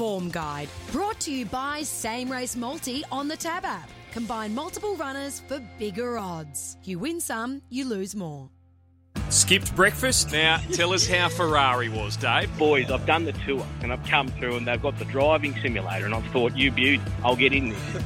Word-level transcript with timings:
Form 0.00 0.30
Guide. 0.30 0.70
Brought 0.92 1.20
to 1.20 1.30
you 1.30 1.44
by 1.44 1.82
Same 1.82 2.32
Race 2.32 2.56
Multi 2.56 3.04
on 3.12 3.28
the 3.28 3.36
Tab 3.36 3.66
app. 3.66 3.90
Combine 4.12 4.54
multiple 4.54 4.96
runners 4.96 5.42
for 5.46 5.60
bigger 5.78 6.16
odds. 6.16 6.78
You 6.84 6.98
win 6.98 7.20
some, 7.20 7.60
you 7.68 7.86
lose 7.86 8.16
more. 8.16 8.48
Skipped 9.30 9.76
breakfast? 9.76 10.32
Now, 10.32 10.58
tell 10.72 10.92
us 10.92 11.06
how 11.06 11.28
Ferrari 11.28 11.88
was, 11.88 12.16
Dave. 12.16 12.50
Boys, 12.58 12.90
I've 12.90 13.06
done 13.06 13.24
the 13.24 13.32
tour 13.32 13.64
and 13.80 13.92
I've 13.92 14.04
come 14.04 14.26
through 14.26 14.56
and 14.56 14.66
they've 14.66 14.82
got 14.82 14.98
the 14.98 15.04
driving 15.04 15.54
simulator 15.60 16.04
and 16.04 16.14
I've 16.14 16.26
thought, 16.32 16.56
you 16.56 16.72
beauty, 16.72 17.00
I'll 17.22 17.36
get 17.36 17.52
in 17.52 17.70
there. 17.70 17.78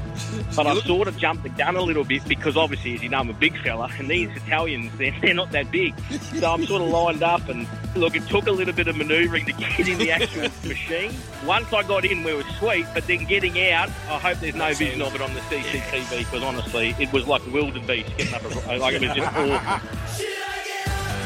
But 0.54 0.66
I've 0.68 0.82
sort 0.84 1.08
of 1.08 1.16
jumped 1.18 1.42
the 1.42 1.48
gun 1.48 1.76
a 1.76 1.80
little 1.80 2.04
bit 2.04 2.24
because 2.28 2.56
obviously, 2.56 2.94
as 2.94 3.02
you 3.02 3.08
know, 3.08 3.18
I'm 3.18 3.30
a 3.30 3.32
big 3.32 3.56
fella 3.62 3.90
and 3.98 4.08
these 4.08 4.28
Italians, 4.36 4.92
they're, 4.98 5.14
they're 5.22 5.34
not 5.34 5.50
that 5.52 5.70
big. 5.70 5.94
So 6.38 6.52
I'm 6.52 6.64
sort 6.66 6.82
of 6.82 6.88
lined 6.88 7.22
up 7.22 7.48
and 7.48 7.66
look, 7.96 8.14
it 8.14 8.28
took 8.28 8.46
a 8.46 8.52
little 8.52 8.74
bit 8.74 8.86
of 8.86 8.96
manoeuvring 8.96 9.46
to 9.46 9.52
get 9.52 9.88
in 9.88 9.98
the 9.98 10.10
actual 10.12 10.42
machine. 10.68 11.12
Once 11.46 11.72
I 11.72 11.82
got 11.84 12.04
in, 12.04 12.22
we 12.22 12.34
were 12.34 12.44
sweet, 12.58 12.86
but 12.92 13.06
then 13.06 13.24
getting 13.24 13.58
out, 13.70 13.88
I 14.08 14.18
hope 14.18 14.40
there's 14.40 14.54
no 14.54 14.74
vision 14.74 15.00
of 15.00 15.14
it 15.14 15.22
on 15.22 15.32
the 15.32 15.40
CCTV 15.40 16.18
because 16.18 16.42
honestly, 16.42 16.94
it 16.98 17.10
was 17.12 17.26
like 17.26 17.44
a 17.46 17.50
wildebeest 17.50 18.14
getting 18.18 18.34
up, 18.34 18.44
a, 18.44 18.76
like 18.76 18.94
it 18.94 19.00
was 19.00 19.16
just 19.16 19.34
awful. 19.34 20.33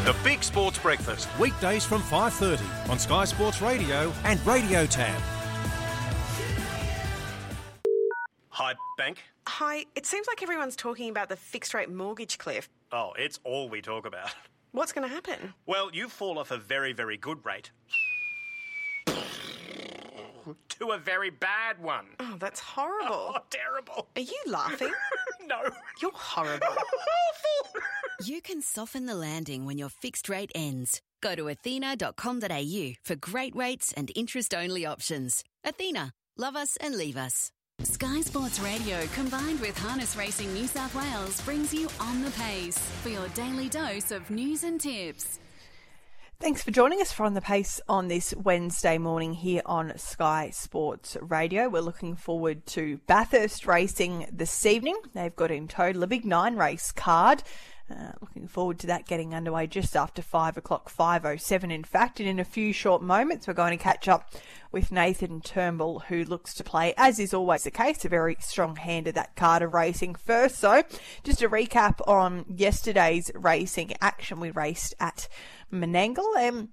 The 0.08 0.16
Big 0.24 0.42
Sports 0.42 0.78
Breakfast, 0.78 1.28
weekdays 1.38 1.84
from 1.84 2.00
5.30 2.00 2.88
on 2.88 2.98
Sky 2.98 3.26
Sports 3.26 3.60
Radio 3.60 4.10
and 4.24 4.40
Radio 4.46 4.86
Tab. 4.86 5.20
Hi, 8.48 8.72
bank. 8.96 9.22
Hi, 9.46 9.84
it 9.94 10.06
seems 10.06 10.26
like 10.26 10.42
everyone's 10.42 10.76
talking 10.76 11.10
about 11.10 11.28
the 11.28 11.36
fixed 11.36 11.74
rate 11.74 11.90
mortgage 11.90 12.38
cliff. 12.38 12.70
Oh, 12.90 13.12
it's 13.18 13.38
all 13.44 13.68
we 13.68 13.82
talk 13.82 14.06
about. 14.06 14.30
What's 14.72 14.92
going 14.92 15.06
to 15.06 15.14
happen? 15.14 15.52
Well, 15.66 15.90
you 15.92 16.08
fall 16.08 16.38
off 16.38 16.52
a 16.52 16.56
very, 16.56 16.94
very 16.94 17.18
good 17.18 17.44
rate 17.44 17.70
to 20.78 20.92
a 20.92 20.98
very 20.98 21.30
bad 21.30 21.80
one. 21.80 22.06
Oh, 22.20 22.36
that's 22.38 22.60
horrible. 22.60 23.34
Oh, 23.36 23.38
terrible. 23.50 24.08
Are 24.16 24.22
you 24.22 24.40
laughing? 24.46 24.92
no. 25.46 25.60
You're 26.00 26.10
horrible. 26.14 26.66
Awful. 26.66 27.80
You 28.20 28.42
can 28.42 28.60
soften 28.62 29.06
the 29.06 29.14
landing 29.14 29.64
when 29.64 29.78
your 29.78 29.88
fixed 29.88 30.28
rate 30.28 30.50
ends. 30.52 31.00
Go 31.20 31.36
to 31.36 31.48
athena.com.au 31.48 32.92
for 33.04 33.14
great 33.14 33.54
rates 33.54 33.92
and 33.96 34.10
interest 34.16 34.54
only 34.54 34.84
options. 34.84 35.44
Athena, 35.64 36.12
love 36.36 36.56
us 36.56 36.76
and 36.78 36.96
leave 36.96 37.16
us. 37.16 37.52
Sky 37.84 38.20
Sports 38.22 38.58
Radio 38.58 39.06
combined 39.14 39.60
with 39.60 39.78
Harness 39.78 40.16
Racing 40.16 40.52
New 40.52 40.66
South 40.66 40.96
Wales 40.96 41.40
brings 41.42 41.72
you 41.72 41.88
on 42.00 42.22
the 42.22 42.32
pace 42.32 42.76
for 43.02 43.08
your 43.08 43.28
daily 43.28 43.68
dose 43.68 44.10
of 44.10 44.28
news 44.30 44.64
and 44.64 44.80
tips. 44.80 45.38
Thanks 46.40 46.62
for 46.62 46.72
joining 46.72 47.00
us 47.00 47.12
for 47.12 47.24
On 47.24 47.34
the 47.34 47.40
Pace 47.40 47.80
on 47.88 48.08
this 48.08 48.34
Wednesday 48.36 48.98
morning 48.98 49.32
here 49.34 49.62
on 49.66 49.96
Sky 49.96 50.50
Sports 50.50 51.16
Radio. 51.20 51.68
We're 51.68 51.80
looking 51.80 52.16
forward 52.16 52.66
to 52.66 52.98
Bathurst 53.06 53.66
racing 53.66 54.28
this 54.32 54.66
evening. 54.66 54.96
They've 55.14 55.34
got 55.34 55.50
in 55.52 55.68
total 55.68 56.02
a 56.02 56.08
big 56.08 56.24
nine 56.24 56.56
race 56.56 56.90
card. 56.90 57.44
Uh, 57.90 58.12
looking 58.20 58.46
forward 58.46 58.78
to 58.78 58.86
that 58.86 59.06
getting 59.06 59.34
underway 59.34 59.66
just 59.66 59.96
after 59.96 60.20
5 60.20 60.58
o'clock, 60.58 60.92
5.07 60.92 61.72
in 61.72 61.84
fact. 61.84 62.20
And 62.20 62.28
in 62.28 62.38
a 62.38 62.44
few 62.44 62.72
short 62.72 63.00
moments, 63.02 63.46
we're 63.46 63.54
going 63.54 63.76
to 63.76 63.82
catch 63.82 64.08
up 64.08 64.30
with 64.70 64.92
Nathan 64.92 65.40
Turnbull, 65.40 66.00
who 66.00 66.22
looks 66.24 66.52
to 66.54 66.64
play, 66.64 66.92
as 66.98 67.18
is 67.18 67.32
always 67.32 67.64
the 67.64 67.70
case, 67.70 68.04
a 68.04 68.08
very 68.10 68.36
strong 68.40 68.76
hand 68.76 69.08
at 69.08 69.14
that 69.14 69.36
card 69.36 69.62
of 69.62 69.72
racing. 69.72 70.14
First, 70.16 70.56
so, 70.56 70.82
just 71.24 71.40
a 71.42 71.48
recap 71.48 72.06
on 72.06 72.44
yesterday's 72.54 73.30
racing 73.34 73.94
action. 74.02 74.38
We 74.38 74.50
raced 74.50 74.94
at 75.00 75.26
Menangle. 75.72 76.36
Um, 76.36 76.68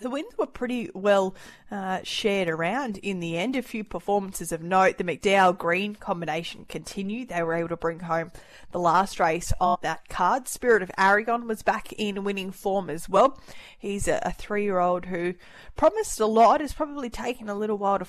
the 0.00 0.10
wins 0.10 0.36
were 0.36 0.46
pretty 0.46 0.90
well 0.94 1.34
uh, 1.70 2.00
shared 2.02 2.48
around 2.48 2.98
in 2.98 3.20
the 3.20 3.36
end. 3.36 3.56
A 3.56 3.62
few 3.62 3.84
performances 3.84 4.52
of 4.52 4.62
note. 4.62 4.98
The 4.98 5.04
McDowell 5.04 5.56
Green 5.56 5.94
combination 5.94 6.66
continued. 6.68 7.28
They 7.28 7.42
were 7.42 7.54
able 7.54 7.68
to 7.68 7.76
bring 7.76 8.00
home 8.00 8.32
the 8.72 8.78
last 8.78 9.20
race 9.20 9.52
on 9.60 9.78
that 9.82 10.08
card. 10.08 10.48
Spirit 10.48 10.82
of 10.82 10.90
Aragon 10.98 11.46
was 11.46 11.62
back 11.62 11.92
in 11.92 12.24
winning 12.24 12.50
form 12.50 12.90
as 12.90 13.08
well. 13.08 13.38
He's 13.78 14.08
a, 14.08 14.20
a 14.22 14.32
three 14.32 14.64
year 14.64 14.78
old 14.78 15.06
who 15.06 15.34
promised 15.76 16.20
a 16.20 16.26
lot. 16.26 16.60
Has 16.60 16.72
probably 16.72 17.10
taken 17.10 17.48
a 17.48 17.54
little 17.54 17.78
while 17.78 17.98
to 17.98 18.06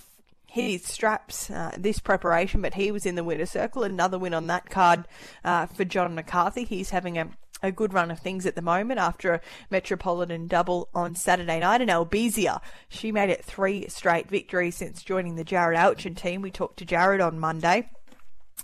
hit 0.49 0.71
his 0.71 0.85
straps 0.85 1.49
uh, 1.49 1.71
this 1.77 1.99
preparation, 1.99 2.61
but 2.61 2.73
he 2.73 2.91
was 2.91 3.05
in 3.05 3.15
the 3.15 3.23
winner 3.23 3.45
circle. 3.45 3.83
Another 3.83 4.17
win 4.17 4.33
on 4.33 4.47
that 4.47 4.69
card 4.69 5.07
uh, 5.43 5.65
for 5.67 5.85
John 5.85 6.15
McCarthy. 6.15 6.63
He's 6.63 6.89
having 6.89 7.17
a 7.17 7.29
a 7.61 7.71
good 7.71 7.93
run 7.93 8.11
of 8.11 8.19
things 8.19 8.45
at 8.45 8.55
the 8.55 8.61
moment 8.61 8.99
after 8.99 9.33
a 9.33 9.41
Metropolitan 9.69 10.47
double 10.47 10.89
on 10.93 11.15
Saturday 11.15 11.59
night. 11.59 11.81
And 11.81 11.89
Albizia, 11.89 12.61
she 12.87 13.11
made 13.11 13.29
it 13.29 13.43
three 13.43 13.87
straight 13.87 14.29
victories 14.29 14.75
since 14.75 15.03
joining 15.03 15.35
the 15.35 15.45
Jarrod 15.45 15.77
Alchin 15.77 16.15
team. 16.15 16.41
We 16.41 16.51
talked 16.51 16.77
to 16.79 16.85
Jarrod 16.85 17.25
on 17.25 17.39
Monday. 17.39 17.89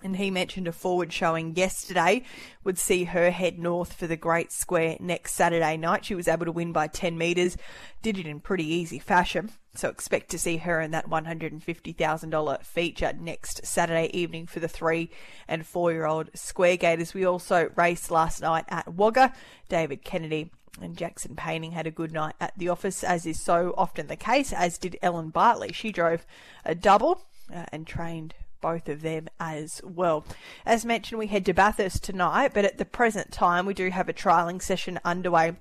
And 0.01 0.17
he 0.17 0.31
mentioned 0.31 0.67
a 0.67 0.73
forward 0.73 1.13
showing 1.13 1.55
yesterday 1.55 2.23
would 2.63 2.77
see 2.77 3.05
her 3.05 3.31
head 3.31 3.59
north 3.59 3.93
for 3.93 4.07
the 4.07 4.17
Great 4.17 4.51
Square 4.51 4.97
next 4.99 5.33
Saturday 5.33 5.77
night. 5.77 6.03
She 6.03 6.15
was 6.15 6.27
able 6.27 6.45
to 6.45 6.51
win 6.51 6.73
by 6.73 6.87
10 6.87 7.17
metres, 7.17 7.55
did 8.01 8.17
it 8.17 8.25
in 8.25 8.39
pretty 8.41 8.65
easy 8.65 8.99
fashion. 8.99 9.51
So 9.75 9.89
expect 9.89 10.29
to 10.31 10.39
see 10.39 10.57
her 10.57 10.81
in 10.81 10.91
that 10.91 11.09
$150,000 11.09 12.65
feature 12.65 13.13
next 13.17 13.65
Saturday 13.65 14.09
evening 14.17 14.45
for 14.45 14.59
the 14.59 14.67
three 14.67 15.09
and 15.47 15.65
four 15.65 15.91
year 15.91 16.05
old 16.05 16.31
Squaregaiters. 16.33 17.13
We 17.13 17.25
also 17.25 17.69
raced 17.75 18.11
last 18.11 18.41
night 18.41 18.65
at 18.67 18.93
Wagga. 18.93 19.33
David 19.69 20.03
Kennedy 20.03 20.51
and 20.81 20.97
Jackson 20.97 21.35
Painting 21.35 21.71
had 21.71 21.87
a 21.87 21.91
good 21.91 22.11
night 22.11 22.35
at 22.41 22.57
the 22.57 22.69
office, 22.69 23.03
as 23.03 23.25
is 23.25 23.41
so 23.41 23.73
often 23.77 24.07
the 24.07 24.15
case, 24.15 24.51
as 24.51 24.77
did 24.77 24.97
Ellen 25.01 25.29
Bartley. 25.29 25.71
She 25.71 25.91
drove 25.91 26.25
a 26.65 26.75
double 26.75 27.25
uh, 27.53 27.65
and 27.71 27.85
trained 27.87 28.33
both 28.63 28.90
of 28.90 29.01
them 29.01 29.28
as 29.40 29.79
well. 29.84 30.25
As 30.66 30.85
mentioned, 30.85 31.19
we 31.19 31.28
head 31.28 31.46
to 31.46 31.53
Bathurst 31.53 32.03
tonight, 32.03 32.51
but 32.56 32.66
at 32.66 32.79
the 32.79 32.85
present 32.85 33.31
time, 33.31 33.68
we 33.68 33.75
do 33.75 33.90
have 33.90 34.09
a 34.09 34.13
trialling 34.13 34.62
session 34.62 35.00
underway 35.06 35.53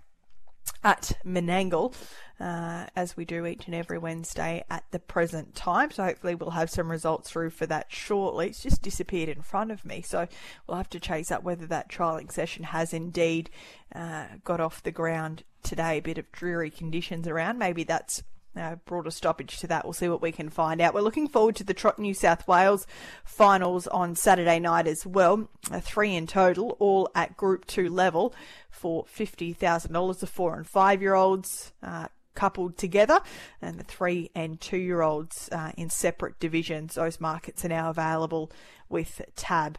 at 0.85 1.19
Menangle, 1.25 1.93
uh, 2.39 2.87
as 2.95 3.17
we 3.17 3.25
do 3.25 3.45
each 3.47 3.67
and 3.67 3.75
every 3.75 3.99
Wednesday 3.99 4.65
at 4.71 4.85
the 4.93 4.99
present 5.01 5.55
time. 5.55 5.91
So 5.91 6.05
hopefully 6.05 6.37
we'll 6.37 6.51
have 6.51 6.71
some 6.71 6.91
results 6.91 7.31
through 7.31 7.51
for 7.51 7.67
that 7.67 7.87
shortly. 7.89 8.49
It's 8.49 8.63
just 8.63 8.83
disappeared 8.83 9.29
in 9.29 9.43
front 9.43 9.73
of 9.73 9.84
me, 9.84 10.03
so 10.03 10.29
we'll 10.67 10.77
have 10.77 10.91
to 10.91 11.01
chase 11.01 11.31
up 11.31 11.43
whether 11.43 11.67
that 11.67 11.91
trialling 11.91 12.31
session 12.31 12.65
has 12.65 12.93
indeed 12.93 13.51
uh, 13.95 14.27
got 14.45 14.61
off 14.61 14.83
the 14.83 14.91
ground 14.93 15.43
today. 15.63 15.99
A 15.99 16.03
bit 16.03 16.19
of 16.19 16.31
dreary 16.33 16.71
conditions 16.71 17.27
around. 17.27 17.59
Maybe 17.59 17.84
that's 17.84 18.23
uh, 18.57 18.77
brought 18.85 19.07
a 19.07 19.11
stoppage 19.11 19.59
to 19.59 19.67
that. 19.69 19.85
We'll 19.85 19.93
see 19.93 20.09
what 20.09 20.23
we 20.23 20.33
can 20.33 20.49
find 20.49 20.81
out. 20.81 20.95
We're 20.95 21.01
looking 21.01 21.29
forward 21.29 21.57
to 21.57 21.65
the 21.65 21.75
Trot 21.75 21.99
New 21.99 22.15
South 22.15 22.47
Wales 22.47 22.87
finals 23.25 23.87
on 23.87 24.15
Saturday 24.15 24.59
night 24.59 24.87
as 24.87 25.07
well. 25.07 25.49
Uh, 25.71 25.81
three 25.81 26.15
in 26.15 26.27
total, 26.27 26.77
all 26.79 27.09
at 27.15 27.37
Group 27.37 27.67
2 27.67 27.89
level 27.89 28.35
for 28.71 29.05
$50,000. 29.05 30.19
The 30.19 30.27
four 30.27 30.57
and 30.57 30.67
five 30.67 31.01
year 31.03 31.15
olds. 31.15 31.73
Uh, 31.83 32.09
coupled 32.35 32.79
together, 32.79 33.21
and 33.61 33.79
the 33.79 33.85
three 33.85 34.31
and 34.35 34.59
two 34.59 34.79
year 34.79 35.03
olds 35.03 35.51
uh, 35.53 35.71
in 35.77 35.91
separate 35.91 36.41
divisions. 36.41 36.95
Those 36.95 37.21
markets 37.21 37.63
are 37.63 37.69
now 37.69 37.91
available 37.91 38.51
with 38.89 39.21
Tab. 39.37 39.79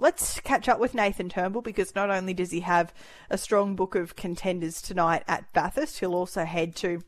Let's 0.00 0.38
catch 0.40 0.68
up 0.68 0.78
with 0.78 0.94
Nathan 0.94 1.28
Turnbull 1.28 1.62
because 1.62 1.94
not 1.94 2.10
only 2.10 2.34
does 2.34 2.52
he 2.52 2.60
have 2.60 2.94
a 3.30 3.38
strong 3.38 3.74
book 3.74 3.94
of 3.94 4.16
contenders 4.16 4.80
tonight 4.80 5.24
at 5.26 5.52
Bathurst, 5.52 5.98
he'll 5.98 6.14
also 6.14 6.44
head 6.44 6.76
to 6.76 7.02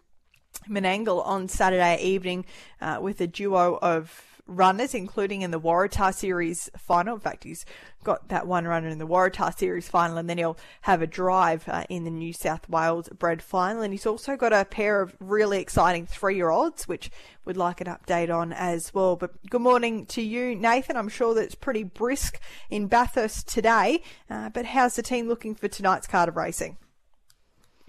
Menangle 0.68 1.26
on 1.26 1.48
Saturday 1.48 2.02
evening 2.02 2.44
uh, 2.80 2.98
with 3.00 3.20
a 3.20 3.26
duo 3.26 3.78
of 3.80 4.30
runners, 4.50 4.94
including 4.94 5.42
in 5.42 5.50
the 5.50 5.60
Waratah 5.60 6.12
Series 6.12 6.68
final. 6.76 7.14
In 7.14 7.20
fact, 7.20 7.44
he's 7.44 7.64
got 8.02 8.28
that 8.28 8.46
one 8.46 8.66
runner 8.66 8.88
in 8.88 8.98
the 8.98 9.06
Waratah 9.06 9.56
Series 9.56 9.88
final, 9.88 10.18
and 10.18 10.28
then 10.28 10.38
he'll 10.38 10.58
have 10.82 11.00
a 11.00 11.06
drive 11.06 11.68
uh, 11.68 11.84
in 11.88 12.04
the 12.04 12.10
New 12.10 12.32
South 12.32 12.68
Wales 12.68 13.08
bred 13.10 13.42
final. 13.42 13.82
And 13.82 13.94
he's 13.94 14.06
also 14.06 14.36
got 14.36 14.52
a 14.52 14.64
pair 14.64 15.00
of 15.00 15.16
really 15.20 15.60
exciting 15.60 16.06
three 16.06 16.36
year 16.36 16.50
olds, 16.50 16.88
which 16.88 17.10
we'd 17.44 17.56
like 17.56 17.80
an 17.80 17.86
update 17.86 18.34
on 18.34 18.52
as 18.52 18.92
well. 18.92 19.16
But 19.16 19.32
good 19.48 19.62
morning 19.62 20.04
to 20.06 20.22
you, 20.22 20.54
Nathan. 20.54 20.96
I'm 20.96 21.08
sure 21.08 21.34
that 21.34 21.42
it's 21.42 21.54
pretty 21.54 21.84
brisk 21.84 22.40
in 22.68 22.88
Bathurst 22.88 23.48
today, 23.48 24.02
uh, 24.28 24.50
but 24.50 24.66
how's 24.66 24.96
the 24.96 25.02
team 25.02 25.28
looking 25.28 25.54
for 25.54 25.68
tonight's 25.68 26.06
card 26.06 26.28
of 26.28 26.36
racing? 26.36 26.76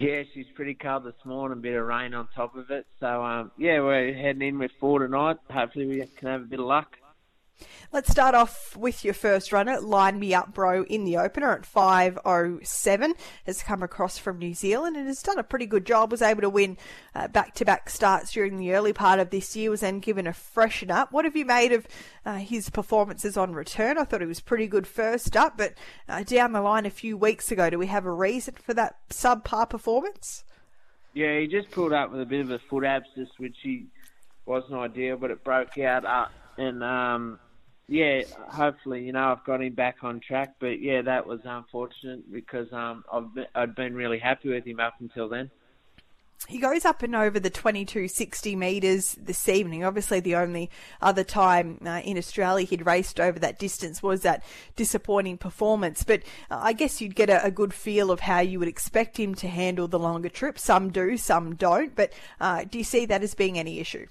Yeah, 0.02 0.24
she's 0.34 0.46
pretty 0.56 0.74
cold 0.74 1.04
this 1.04 1.14
morning, 1.24 1.58
a 1.58 1.60
bit 1.60 1.76
of 1.76 1.86
rain 1.86 2.12
on 2.12 2.26
top 2.34 2.56
of 2.56 2.72
it. 2.72 2.86
So, 2.98 3.22
um, 3.22 3.52
yeah, 3.56 3.78
we're 3.78 4.12
heading 4.12 4.42
in 4.42 4.58
with 4.58 4.72
four 4.80 4.98
tonight. 4.98 5.36
Hopefully, 5.48 5.86
we 5.86 6.04
can 6.18 6.26
have 6.26 6.40
a 6.40 6.44
bit 6.44 6.58
of 6.58 6.66
luck. 6.66 6.96
Let's 7.92 8.10
start 8.10 8.34
off 8.34 8.74
with 8.74 9.04
your 9.04 9.12
first 9.12 9.52
runner, 9.52 9.78
Line 9.78 10.18
Me 10.18 10.32
Up 10.32 10.54
Bro, 10.54 10.84
in 10.84 11.04
the 11.04 11.18
opener 11.18 11.52
at 11.52 11.70
5.07. 11.70 13.12
Has 13.44 13.62
come 13.62 13.82
across 13.82 14.16
from 14.16 14.38
New 14.38 14.54
Zealand 14.54 14.96
and 14.96 15.06
has 15.08 15.22
done 15.22 15.38
a 15.38 15.44
pretty 15.44 15.66
good 15.66 15.84
job. 15.84 16.10
Was 16.10 16.22
able 16.22 16.40
to 16.40 16.48
win 16.48 16.78
back 17.32 17.54
to 17.56 17.66
back 17.66 17.90
starts 17.90 18.32
during 18.32 18.56
the 18.56 18.72
early 18.72 18.94
part 18.94 19.20
of 19.20 19.28
this 19.28 19.54
year, 19.54 19.68
was 19.68 19.80
then 19.80 20.00
given 20.00 20.26
a 20.26 20.32
freshen 20.32 20.90
up. 20.90 21.12
What 21.12 21.26
have 21.26 21.36
you 21.36 21.44
made 21.44 21.72
of 21.72 21.86
uh, 22.24 22.36
his 22.36 22.70
performances 22.70 23.36
on 23.36 23.52
return? 23.52 23.98
I 23.98 24.04
thought 24.04 24.22
he 24.22 24.26
was 24.26 24.40
pretty 24.40 24.68
good 24.68 24.86
first 24.86 25.36
up, 25.36 25.58
but 25.58 25.74
uh, 26.08 26.22
down 26.22 26.52
the 26.52 26.62
line 26.62 26.86
a 26.86 26.90
few 26.90 27.18
weeks 27.18 27.52
ago, 27.52 27.68
do 27.68 27.78
we 27.78 27.88
have 27.88 28.06
a 28.06 28.10
reason 28.10 28.54
for 28.54 28.72
that 28.72 28.96
subpar 29.10 29.68
performance? 29.68 30.44
Yeah, 31.12 31.38
he 31.40 31.46
just 31.46 31.70
pulled 31.70 31.92
up 31.92 32.10
with 32.10 32.22
a 32.22 32.26
bit 32.26 32.40
of 32.40 32.50
a 32.50 32.58
foot 32.58 32.84
abscess, 32.84 33.28
which 33.36 33.56
he 33.62 33.84
wasn't 34.46 34.72
ideal, 34.72 35.18
but 35.18 35.30
it 35.30 35.44
broke 35.44 35.76
out. 35.76 36.06
And 36.58 36.82
um, 36.82 37.38
yeah, 37.88 38.22
hopefully, 38.48 39.04
you 39.04 39.12
know, 39.12 39.32
I've 39.32 39.44
got 39.44 39.62
him 39.62 39.74
back 39.74 39.98
on 40.02 40.20
track. 40.20 40.54
But 40.60 40.80
yeah, 40.80 41.02
that 41.02 41.26
was 41.26 41.40
unfortunate 41.44 42.30
because 42.32 42.72
um, 42.72 43.04
I've 43.12 43.34
been, 43.34 43.46
I'd 43.54 43.74
been 43.74 43.94
really 43.94 44.18
happy 44.18 44.50
with 44.50 44.66
him 44.66 44.80
up 44.80 44.94
until 45.00 45.28
then. 45.28 45.50
He 46.48 46.58
goes 46.58 46.84
up 46.84 47.04
and 47.04 47.14
over 47.14 47.38
the 47.38 47.50
2260 47.50 48.56
metres 48.56 49.16
this 49.20 49.48
evening. 49.48 49.84
Obviously, 49.84 50.18
the 50.18 50.34
only 50.34 50.70
other 51.00 51.22
time 51.22 51.78
uh, 51.86 52.00
in 52.04 52.18
Australia 52.18 52.66
he'd 52.66 52.84
raced 52.84 53.20
over 53.20 53.38
that 53.38 53.60
distance 53.60 54.02
was 54.02 54.22
that 54.22 54.42
disappointing 54.74 55.38
performance. 55.38 56.02
But 56.02 56.22
uh, 56.50 56.58
I 56.60 56.72
guess 56.72 57.00
you'd 57.00 57.14
get 57.14 57.30
a, 57.30 57.44
a, 57.44 57.50
good 57.52 57.72
feel 57.72 58.10
of 58.10 58.20
how 58.20 58.40
you 58.40 58.58
would 58.58 58.66
expect 58.66 59.18
him 59.18 59.36
to 59.36 59.46
handle 59.46 59.86
the 59.86 60.00
longer 60.00 60.28
trip. 60.28 60.58
Some 60.58 60.90
do, 60.90 61.16
some 61.16 61.54
don't. 61.54 61.94
But 61.94 62.12
uh, 62.40 62.64
do 62.68 62.78
you 62.78 62.84
see 62.84 63.06
that 63.06 63.22
as 63.22 63.34
being 63.34 63.56
any 63.56 63.78
issue? 63.78 64.06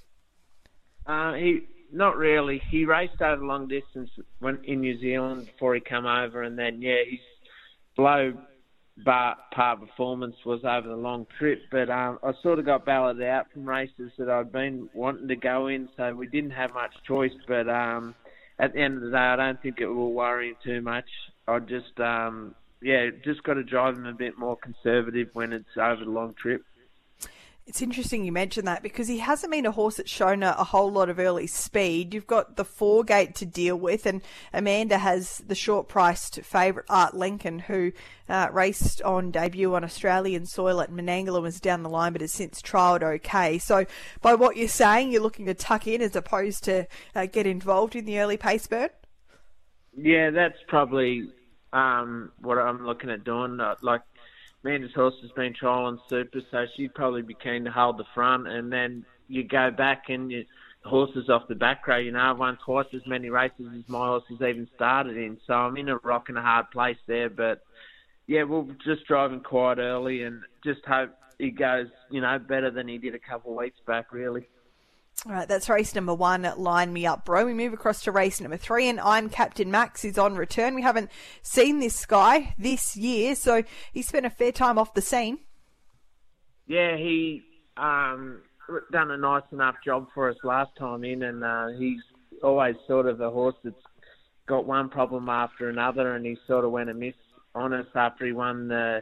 Uh, 1.06 1.34
he 1.34 1.64
not 1.92 2.18
really. 2.18 2.62
He 2.70 2.86
raced 2.86 3.22
over 3.22 3.44
long 3.44 3.68
distance 3.68 4.10
when 4.40 4.60
in 4.64 4.82
New 4.82 5.00
Zealand 5.00 5.48
before 5.48 5.76
he 5.76 5.82
come 5.82 6.06
over, 6.06 6.44
and 6.44 6.58
then 6.58 6.82
yeah, 6.82 7.04
he's 7.10 7.20
below 7.96 8.34
bar, 9.04 9.38
par 9.54 9.78
performance 9.78 10.36
was 10.46 10.62
over 10.64 10.88
the 10.88 10.96
long 10.96 11.26
trip, 11.38 11.62
but 11.72 11.90
um, 11.90 12.20
I 12.24 12.32
sort 12.42 12.60
of 12.60 12.66
got 12.66 12.86
balloted 12.86 13.24
out 13.24 13.52
from 13.52 13.68
races 13.68 14.12
that 14.18 14.30
I'd 14.30 14.52
been 14.52 14.90
wanting 14.94 15.28
to 15.28 15.36
go 15.36 15.68
in, 15.68 15.90
so 15.98 16.14
we 16.14 16.28
didn't 16.28 16.52
have 16.52 16.74
much 16.74 16.92
choice. 17.08 17.32
But 17.48 17.70
um, 17.70 18.16
at 18.60 18.74
the 18.74 18.80
end 18.80 18.98
of 18.98 19.04
the 19.04 19.12
day, 19.12 19.18
I 19.18 19.36
don't 19.36 19.62
think 19.62 19.80
it 19.80 19.88
will 19.88 20.14
worry 20.14 20.50
him 20.50 20.56
too 20.64 20.82
much. 20.82 21.10
I 21.48 21.60
just, 21.60 22.00
um, 22.00 22.56
yeah, 22.82 23.10
just 23.24 23.44
got 23.44 23.56
to 23.56 23.64
drive 23.64 23.96
him 23.96 24.06
a 24.06 24.14
bit 24.14 24.38
more 24.38 24.58
conservative 24.58 25.30
when 25.34 25.54
it's 25.54 25.78
over 25.78 26.04
the 26.04 26.12
long 26.12 26.34
trip. 26.40 26.64
It's 27.72 27.82
interesting 27.82 28.26
you 28.26 28.34
mentioned 28.34 28.68
that 28.68 28.84
because 28.84 29.08
he 29.08 29.20
hasn't 29.20 29.50
been 29.50 29.66
a 29.66 29.72
horse 29.72 29.96
that's 29.96 30.12
shown 30.12 30.44
a, 30.44 30.54
a, 30.60 30.64
whole 30.66 30.92
lot 30.92 31.08
of 31.08 31.20
early 31.20 31.48
speed. 31.48 32.14
You've 32.14 32.28
got 32.28 32.58
the 32.58 32.66
four 32.66 33.06
gate 33.06 33.34
to 33.36 33.46
deal 33.46 33.78
with, 33.78 34.06
and 34.06 34.22
Amanda 34.52 34.98
has 34.98 35.38
the 35.48 35.56
short 35.56 35.88
priced 35.88 36.42
favourite 36.42 36.86
Art 36.90 37.14
Lincoln, 37.14 37.60
who 37.60 37.94
uh, 38.28 38.50
raced 38.52 39.02
on 39.04 39.32
debut 39.32 39.74
on 39.74 39.86
Australian 39.86 40.46
soil 40.48 40.82
at 40.82 40.92
Menangle 40.92 41.42
was 41.42 41.62
down 41.62 41.82
the 41.82 41.88
line, 41.88 42.12
but 42.12 42.20
has 42.20 42.34
since 42.34 42.62
trialled 42.62 43.04
okay. 43.04 43.58
So, 43.58 43.86
by 44.22 44.36
what 44.36 44.58
you're 44.58 44.68
saying, 44.68 45.14
you're 45.14 45.22
looking 45.22 45.46
to 45.46 45.54
tuck 45.54 45.88
in 45.88 46.02
as 46.02 46.14
opposed 46.14 46.66
to 46.66 46.88
uh, 47.16 47.26
get 47.26 47.48
involved 47.48 47.96
in 47.96 48.04
the 48.04 48.20
early 48.20 48.36
pace 48.36 48.68
burn? 48.68 48.90
Yeah, 49.96 50.30
that's 50.32 50.58
probably 50.68 51.30
um, 51.72 52.34
what 52.42 52.58
I'm 52.58 52.86
looking 52.86 53.10
at 53.10 53.24
doing. 53.24 53.62
Uh, 53.62 53.76
like, 53.82 54.02
Amanda's 54.64 54.94
horse 54.94 55.16
has 55.22 55.32
been 55.32 55.54
trialling 55.54 56.00
super, 56.08 56.42
so 56.52 56.66
she'd 56.76 56.94
probably 56.94 57.22
be 57.22 57.34
keen 57.34 57.66
to 57.66 57.72
hold 57.72 57.98
the 57.98 58.06
front, 58.14 58.48
and 58.48 58.72
then 58.72 59.06
you 59.28 59.44
go 59.44 59.72
back 59.72 60.10
and 60.10 60.32
you, 60.32 60.46
the 60.84 60.90
horses 60.90 61.30
off 61.30 61.48
the 61.48 61.56
back 61.56 61.88
row. 61.88 61.98
You 61.98 62.12
know, 62.12 62.20
I've 62.20 62.38
won 62.38 62.58
twice 62.64 62.88
as 62.94 63.02
many 63.08 63.30
races 63.30 63.68
as 63.76 63.88
my 63.88 64.08
horse 64.08 64.24
has 64.30 64.42
even 64.42 64.68
started 64.76 65.18
in, 65.18 65.40
so 65.48 65.54
I'm 65.54 65.78
in 65.78 65.90
a 65.90 65.98
rock 65.98 66.30
and 66.30 66.38
a 66.38 66.42
hard 66.42 66.70
place 66.72 66.98
there. 67.08 67.30
But 67.30 67.64
yeah, 68.28 68.44
we'll 68.44 68.70
just 68.84 69.06
drive 69.06 69.32
him 69.32 69.42
quite 69.42 69.78
early 69.80 70.24
and 70.24 70.42
just 70.64 70.86
hope 70.86 71.12
he 71.38 71.52
goes, 71.52 71.88
you 72.10 72.22
know, 72.22 72.38
better 72.40 72.70
than 72.70 72.88
he 72.88 72.98
did 72.98 73.16
a 73.16 73.20
couple 73.20 73.52
of 73.52 73.58
weeks 73.58 73.80
back, 73.86 74.12
really. 74.12 74.48
All 75.26 75.34
right, 75.34 75.48
that's 75.48 75.70
race 75.70 75.94
number 75.94 76.16
one. 76.16 76.52
Line 76.58 76.92
me 76.92 77.06
up, 77.06 77.26
bro. 77.26 77.46
We 77.46 77.54
move 77.54 77.74
across 77.74 78.02
to 78.04 78.12
race 78.12 78.42
number 78.42 78.58
three, 78.58 78.90
and 78.90 79.00
I'm 79.00 79.30
Captain 79.30 79.70
Max 79.70 80.04
is 80.04 80.18
on 80.18 80.36
return. 80.36 80.74
We 80.74 80.82
haven't 80.82 81.12
seen 81.44 81.80
this 81.80 82.06
guy 82.08 82.56
this 82.58 82.98
year, 82.98 83.36
so 83.36 83.64
he 83.94 84.02
spent 84.02 84.26
a 84.26 84.32
fair 84.32 84.52
time 84.52 84.80
off 84.80 84.96
the 84.96 85.02
scene. 85.02 85.40
Yeah, 86.66 86.98
he 86.98 87.44
um, 87.78 88.42
done 88.92 89.12
a 89.12 89.18
nice 89.18 89.44
enough 89.52 89.76
job 89.86 90.08
for 90.14 90.30
us 90.30 90.38
last 90.44 90.72
time 90.78 91.04
in, 91.04 91.22
and 91.22 91.44
uh, 91.44 91.68
he's 91.78 92.02
always 92.42 92.76
sort 92.88 93.08
of 93.08 93.22
a 93.22 93.30
horse 93.30 93.56
that's 93.64 93.76
got 94.48 94.66
one 94.66 94.90
problem 94.90 95.30
after 95.30 95.70
another, 95.70 96.16
and 96.16 96.26
he 96.26 96.36
sort 96.48 96.66
of 96.66 96.72
went 96.72 96.90
amiss 96.90 97.14
on 97.54 97.74
us 97.74 97.86
after 97.94 98.26
he 98.26 98.32
won 98.32 98.68
the 98.70 99.02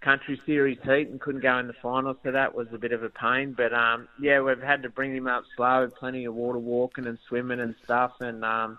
country 0.00 0.40
series 0.46 0.78
heat 0.84 1.08
and 1.08 1.20
couldn't 1.20 1.42
go 1.42 1.58
in 1.58 1.66
the 1.66 1.74
final, 1.82 2.16
so 2.22 2.30
that 2.30 2.54
was 2.54 2.68
a 2.72 2.78
bit 2.78 2.92
of 2.92 3.02
a 3.02 3.10
pain. 3.10 3.54
But 3.56 3.72
um, 3.72 4.08
yeah, 4.20 4.40
we've 4.40 4.60
had 4.60 4.82
to 4.82 4.88
bring 4.88 5.14
him 5.14 5.26
up 5.26 5.44
slow, 5.56 5.88
plenty 5.98 6.24
of 6.24 6.34
water 6.34 6.58
walking 6.58 7.06
and 7.06 7.18
swimming 7.28 7.60
and 7.60 7.74
stuff, 7.84 8.12
and 8.20 8.44
um, 8.44 8.78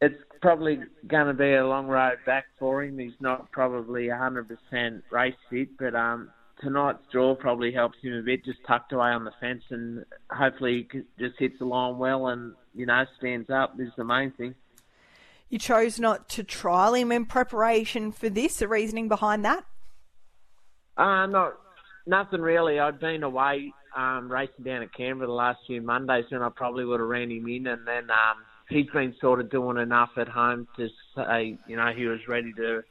it's 0.00 0.20
probably 0.40 0.80
going 1.06 1.28
to 1.28 1.34
be 1.34 1.54
a 1.54 1.66
long 1.66 1.86
road 1.86 2.18
back 2.26 2.46
for 2.58 2.82
him. 2.82 2.98
He's 2.98 3.12
not 3.20 3.50
probably 3.52 4.08
100% 4.08 5.02
race 5.10 5.34
fit, 5.48 5.76
but 5.78 5.94
um, 5.94 6.30
tonight's 6.60 7.02
draw 7.10 7.34
probably 7.34 7.72
helps 7.72 7.98
him 8.02 8.14
a 8.14 8.22
bit, 8.22 8.44
just 8.44 8.58
tucked 8.66 8.92
away 8.92 9.10
on 9.10 9.24
the 9.24 9.32
fence, 9.40 9.64
and 9.70 10.04
hopefully 10.30 10.88
he 10.90 11.00
just 11.18 11.38
hits 11.38 11.58
the 11.58 11.64
line 11.64 11.98
well 11.98 12.28
and 12.28 12.54
you 12.74 12.86
know 12.86 13.04
stands 13.18 13.50
up. 13.50 13.74
Is 13.78 13.92
the 13.96 14.04
main 14.04 14.30
thing. 14.32 14.54
You 15.48 15.58
chose 15.58 16.00
not 16.00 16.30
to 16.30 16.42
trial 16.42 16.94
him 16.94 17.12
in 17.12 17.26
preparation 17.26 18.10
for 18.10 18.30
this. 18.30 18.56
The 18.56 18.68
reasoning 18.68 19.08
behind 19.08 19.44
that? 19.44 19.64
Uh, 20.96 21.26
not 21.26 21.54
nothing 22.06 22.40
really. 22.40 22.78
I'd 22.78 23.00
been 23.00 23.22
away 23.22 23.72
um, 23.96 24.30
racing 24.30 24.64
down 24.64 24.82
at 24.82 24.94
Canberra 24.94 25.26
the 25.26 25.32
last 25.32 25.60
few 25.66 25.80
Mondays, 25.80 26.26
and 26.30 26.42
I 26.42 26.48
probably 26.48 26.84
would 26.84 27.00
have 27.00 27.08
ran 27.08 27.30
him 27.30 27.48
in. 27.48 27.66
And 27.66 27.86
then 27.86 28.10
um, 28.10 28.38
he's 28.68 28.88
been 28.90 29.14
sort 29.20 29.40
of 29.40 29.50
doing 29.50 29.78
enough 29.78 30.10
at 30.16 30.28
home 30.28 30.68
to 30.76 30.88
say, 31.14 31.58
you 31.66 31.76
know, 31.76 31.92
he 31.94 32.06
was 32.06 32.20
ready 32.28 32.52
to 32.54 32.82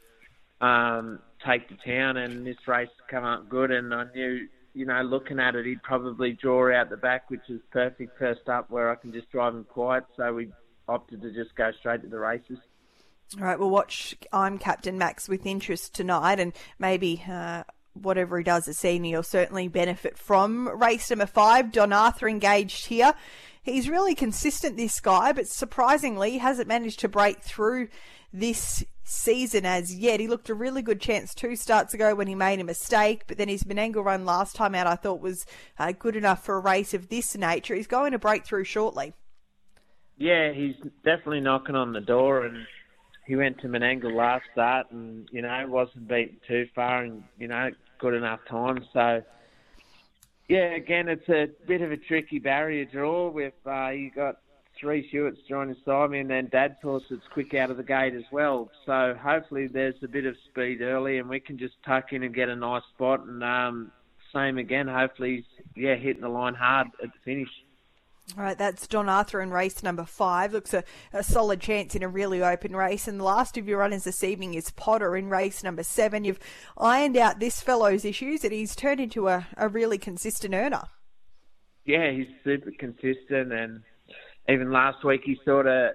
um, 0.65 1.19
take 1.45 1.67
to 1.69 1.77
town. 1.85 2.17
And 2.17 2.45
this 2.45 2.67
race 2.67 2.89
come 3.09 3.23
up 3.23 3.49
good, 3.49 3.71
and 3.71 3.93
I 3.93 4.05
knew, 4.13 4.47
you 4.73 4.85
know, 4.85 5.01
looking 5.01 5.39
at 5.39 5.55
it, 5.55 5.65
he'd 5.65 5.83
probably 5.83 6.33
draw 6.33 6.73
out 6.75 6.89
the 6.89 6.97
back, 6.97 7.29
which 7.29 7.49
is 7.49 7.61
perfect 7.71 8.17
first 8.17 8.47
up, 8.49 8.69
where 8.69 8.89
I 8.89 8.95
can 8.95 9.13
just 9.13 9.29
drive 9.31 9.53
him 9.53 9.65
quiet. 9.65 10.05
So 10.17 10.33
we 10.33 10.49
opted 10.87 11.21
to 11.21 11.31
just 11.31 11.55
go 11.55 11.71
straight 11.79 12.01
to 12.01 12.07
the 12.07 12.19
races. 12.19 12.57
All 13.37 13.45
right, 13.45 13.57
we'll 13.57 13.69
watch 13.69 14.13
I'm 14.33 14.57
Captain 14.57 14.97
Max 14.97 15.29
with 15.29 15.45
interest 15.45 15.93
tonight, 15.93 16.39
and 16.39 16.53
maybe. 16.79 17.23
Uh 17.29 17.63
whatever 17.93 18.37
he 18.37 18.43
does 18.43 18.67
at 18.67 18.75
senior, 18.75 19.17
he'll 19.17 19.23
certainly 19.23 19.67
benefit 19.67 20.17
from. 20.17 20.67
Race 20.67 21.09
number 21.09 21.25
five, 21.25 21.71
Don 21.71 21.93
Arthur 21.93 22.27
engaged 22.27 22.87
here. 22.87 23.13
He's 23.63 23.89
really 23.89 24.15
consistent, 24.15 24.77
this 24.77 24.99
guy, 24.99 25.33
but 25.33 25.47
surprisingly, 25.47 26.31
he 26.31 26.37
hasn't 26.39 26.67
managed 26.67 26.99
to 27.01 27.07
break 27.07 27.41
through 27.41 27.89
this 28.33 28.83
season 29.03 29.65
as 29.65 29.93
yet. 29.93 30.19
He 30.19 30.27
looked 30.27 30.49
a 30.49 30.53
really 30.53 30.81
good 30.81 31.01
chance 31.01 31.33
two 31.33 31.55
starts 31.55 31.93
ago 31.93 32.15
when 32.15 32.27
he 32.27 32.35
made 32.35 32.59
a 32.59 32.63
mistake, 32.63 33.25
but 33.27 33.37
then 33.37 33.49
his 33.49 33.63
Menangle 33.63 34.03
run 34.03 34.25
last 34.25 34.55
time 34.55 34.73
out 34.73 34.87
I 34.87 34.95
thought 34.95 35.21
was 35.21 35.45
uh, 35.77 35.91
good 35.91 36.15
enough 36.15 36.43
for 36.43 36.55
a 36.55 36.61
race 36.61 36.93
of 36.93 37.09
this 37.09 37.35
nature. 37.35 37.75
He's 37.75 37.87
going 37.87 38.13
to 38.13 38.19
break 38.19 38.45
through 38.45 38.63
shortly. 38.63 39.13
Yeah, 40.17 40.53
he's 40.53 40.75
definitely 41.03 41.41
knocking 41.41 41.75
on 41.75 41.93
the 41.93 42.01
door, 42.01 42.45
and 42.45 42.65
he 43.31 43.37
went 43.37 43.57
to 43.61 43.67
Menangle 43.69 44.13
last 44.13 44.43
start 44.51 44.91
and, 44.91 45.25
you 45.31 45.41
know, 45.41 45.65
wasn't 45.65 46.05
beaten 46.05 46.35
too 46.45 46.67
far 46.75 47.01
and, 47.01 47.23
you 47.39 47.47
know, 47.47 47.69
good 47.97 48.13
enough 48.13 48.41
time. 48.49 48.85
So, 48.91 49.23
yeah, 50.49 50.73
again, 50.73 51.07
it's 51.07 51.29
a 51.29 51.47
bit 51.65 51.81
of 51.81 51.93
a 51.93 51.95
tricky 51.95 52.39
barrier 52.39 52.83
draw 52.83 53.29
with 53.29 53.53
uh, 53.65 53.91
you 53.91 54.11
got 54.11 54.39
three 54.77 55.07
Stewarts 55.07 55.39
joining 55.47 55.77
me 56.09 56.19
and 56.19 56.29
then 56.29 56.49
Dad's 56.51 56.75
horse 56.83 57.03
that's 57.09 57.21
quick 57.31 57.53
out 57.53 57.71
of 57.71 57.77
the 57.77 57.83
gate 57.83 58.15
as 58.15 58.25
well. 58.33 58.69
So 58.85 59.17
hopefully 59.17 59.67
there's 59.67 60.03
a 60.03 60.09
bit 60.09 60.25
of 60.25 60.35
speed 60.49 60.81
early 60.81 61.19
and 61.19 61.29
we 61.29 61.39
can 61.39 61.57
just 61.57 61.75
tuck 61.85 62.11
in 62.11 62.23
and 62.23 62.35
get 62.35 62.49
a 62.49 62.55
nice 62.57 62.83
spot 62.93 63.21
and 63.21 63.41
um, 63.45 63.93
same 64.35 64.57
again. 64.57 64.89
Hopefully 64.89 65.35
he's, 65.37 65.63
yeah, 65.85 65.95
hitting 65.95 66.23
the 66.23 66.27
line 66.27 66.55
hard 66.55 66.87
at 67.01 67.07
the 67.13 67.19
finish. 67.23 67.47
All 68.37 68.43
right, 68.43 68.57
that's 68.57 68.87
Don 68.87 69.09
Arthur 69.09 69.41
in 69.41 69.51
race 69.51 69.83
number 69.83 70.05
five. 70.05 70.53
Looks 70.53 70.73
a, 70.73 70.85
a, 71.11 71.21
solid 71.21 71.59
chance 71.59 71.95
in 71.95 72.03
a 72.03 72.07
really 72.07 72.41
open 72.41 72.73
race. 72.73 73.07
And 73.07 73.19
the 73.19 73.25
last 73.25 73.57
of 73.57 73.67
your 73.67 73.79
runners 73.79 74.05
this 74.05 74.23
evening 74.23 74.53
is 74.53 74.71
Potter 74.71 75.17
in 75.17 75.29
race 75.29 75.65
number 75.65 75.83
seven. 75.83 76.23
You've 76.23 76.39
ironed 76.77 77.17
out 77.17 77.39
this 77.39 77.59
fellow's 77.61 78.05
issues 78.05 78.45
and 78.45 78.53
he's 78.53 78.73
turned 78.73 79.01
into 79.01 79.27
a, 79.27 79.47
a 79.57 79.67
really 79.67 79.97
consistent 79.97 80.53
earner. 80.53 80.83
Yeah, 81.85 82.11
he's 82.11 82.27
super 82.45 82.71
consistent. 82.79 83.51
And 83.51 83.81
even 84.47 84.71
last 84.71 85.03
week 85.03 85.21
he 85.25 85.37
sort 85.43 85.67
of 85.67 85.91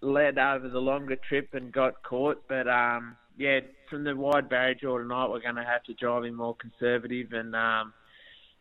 led 0.00 0.36
over 0.36 0.68
the 0.68 0.80
longer 0.80 1.16
trip 1.28 1.50
and 1.52 1.70
got 1.70 2.02
caught. 2.02 2.42
But 2.48 2.66
um, 2.66 3.16
yeah, 3.36 3.60
from 3.88 4.02
the 4.02 4.16
wide 4.16 4.48
barrier 4.48 4.74
draw 4.74 4.98
tonight, 4.98 5.28
we're 5.28 5.40
going 5.40 5.54
to 5.54 5.64
have 5.64 5.84
to 5.84 5.94
drive 5.94 6.24
him 6.24 6.34
more 6.34 6.56
conservative. 6.56 7.32
And 7.32 7.54
um, 7.54 7.92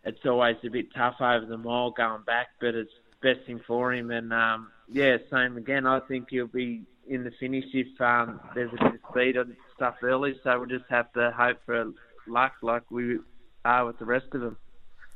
it's 0.08 0.26
always 0.26 0.56
a 0.64 0.70
bit 0.70 0.94
tough 0.96 1.16
over 1.20 1.46
the 1.46 1.58
mile 1.58 1.92
going 1.92 2.24
back, 2.24 2.48
but 2.62 2.76
it's 2.76 2.92
best 3.22 3.42
thing 3.46 3.60
for 3.68 3.94
him. 3.94 4.10
And 4.12 4.32
um, 4.32 4.72
yeah, 4.90 5.18
same 5.30 5.58
again. 5.58 5.86
I 5.86 6.00
think 6.00 6.28
he'll 6.30 6.48
be 6.48 6.84
in 7.08 7.24
the 7.24 7.32
finish 7.40 7.66
if 7.74 8.00
um, 8.00 8.40
there's 8.56 8.72
a 8.74 8.84
bit 8.84 8.94
of 8.96 9.00
speed 9.12 9.36
and 9.36 9.56
stuff 9.76 9.96
early. 10.02 10.40
So 10.44 10.58
we'll 10.60 10.70
just 10.70 10.90
have 10.90 11.12
to 11.14 11.32
hope 11.32 11.58
for 11.66 11.92
luck, 12.26 12.54
like 12.62 12.90
we 12.90 13.20
are 13.66 13.86
with 13.86 14.00
the 14.00 14.06
rest 14.06 14.28
of 14.34 14.42
them. 14.42 14.58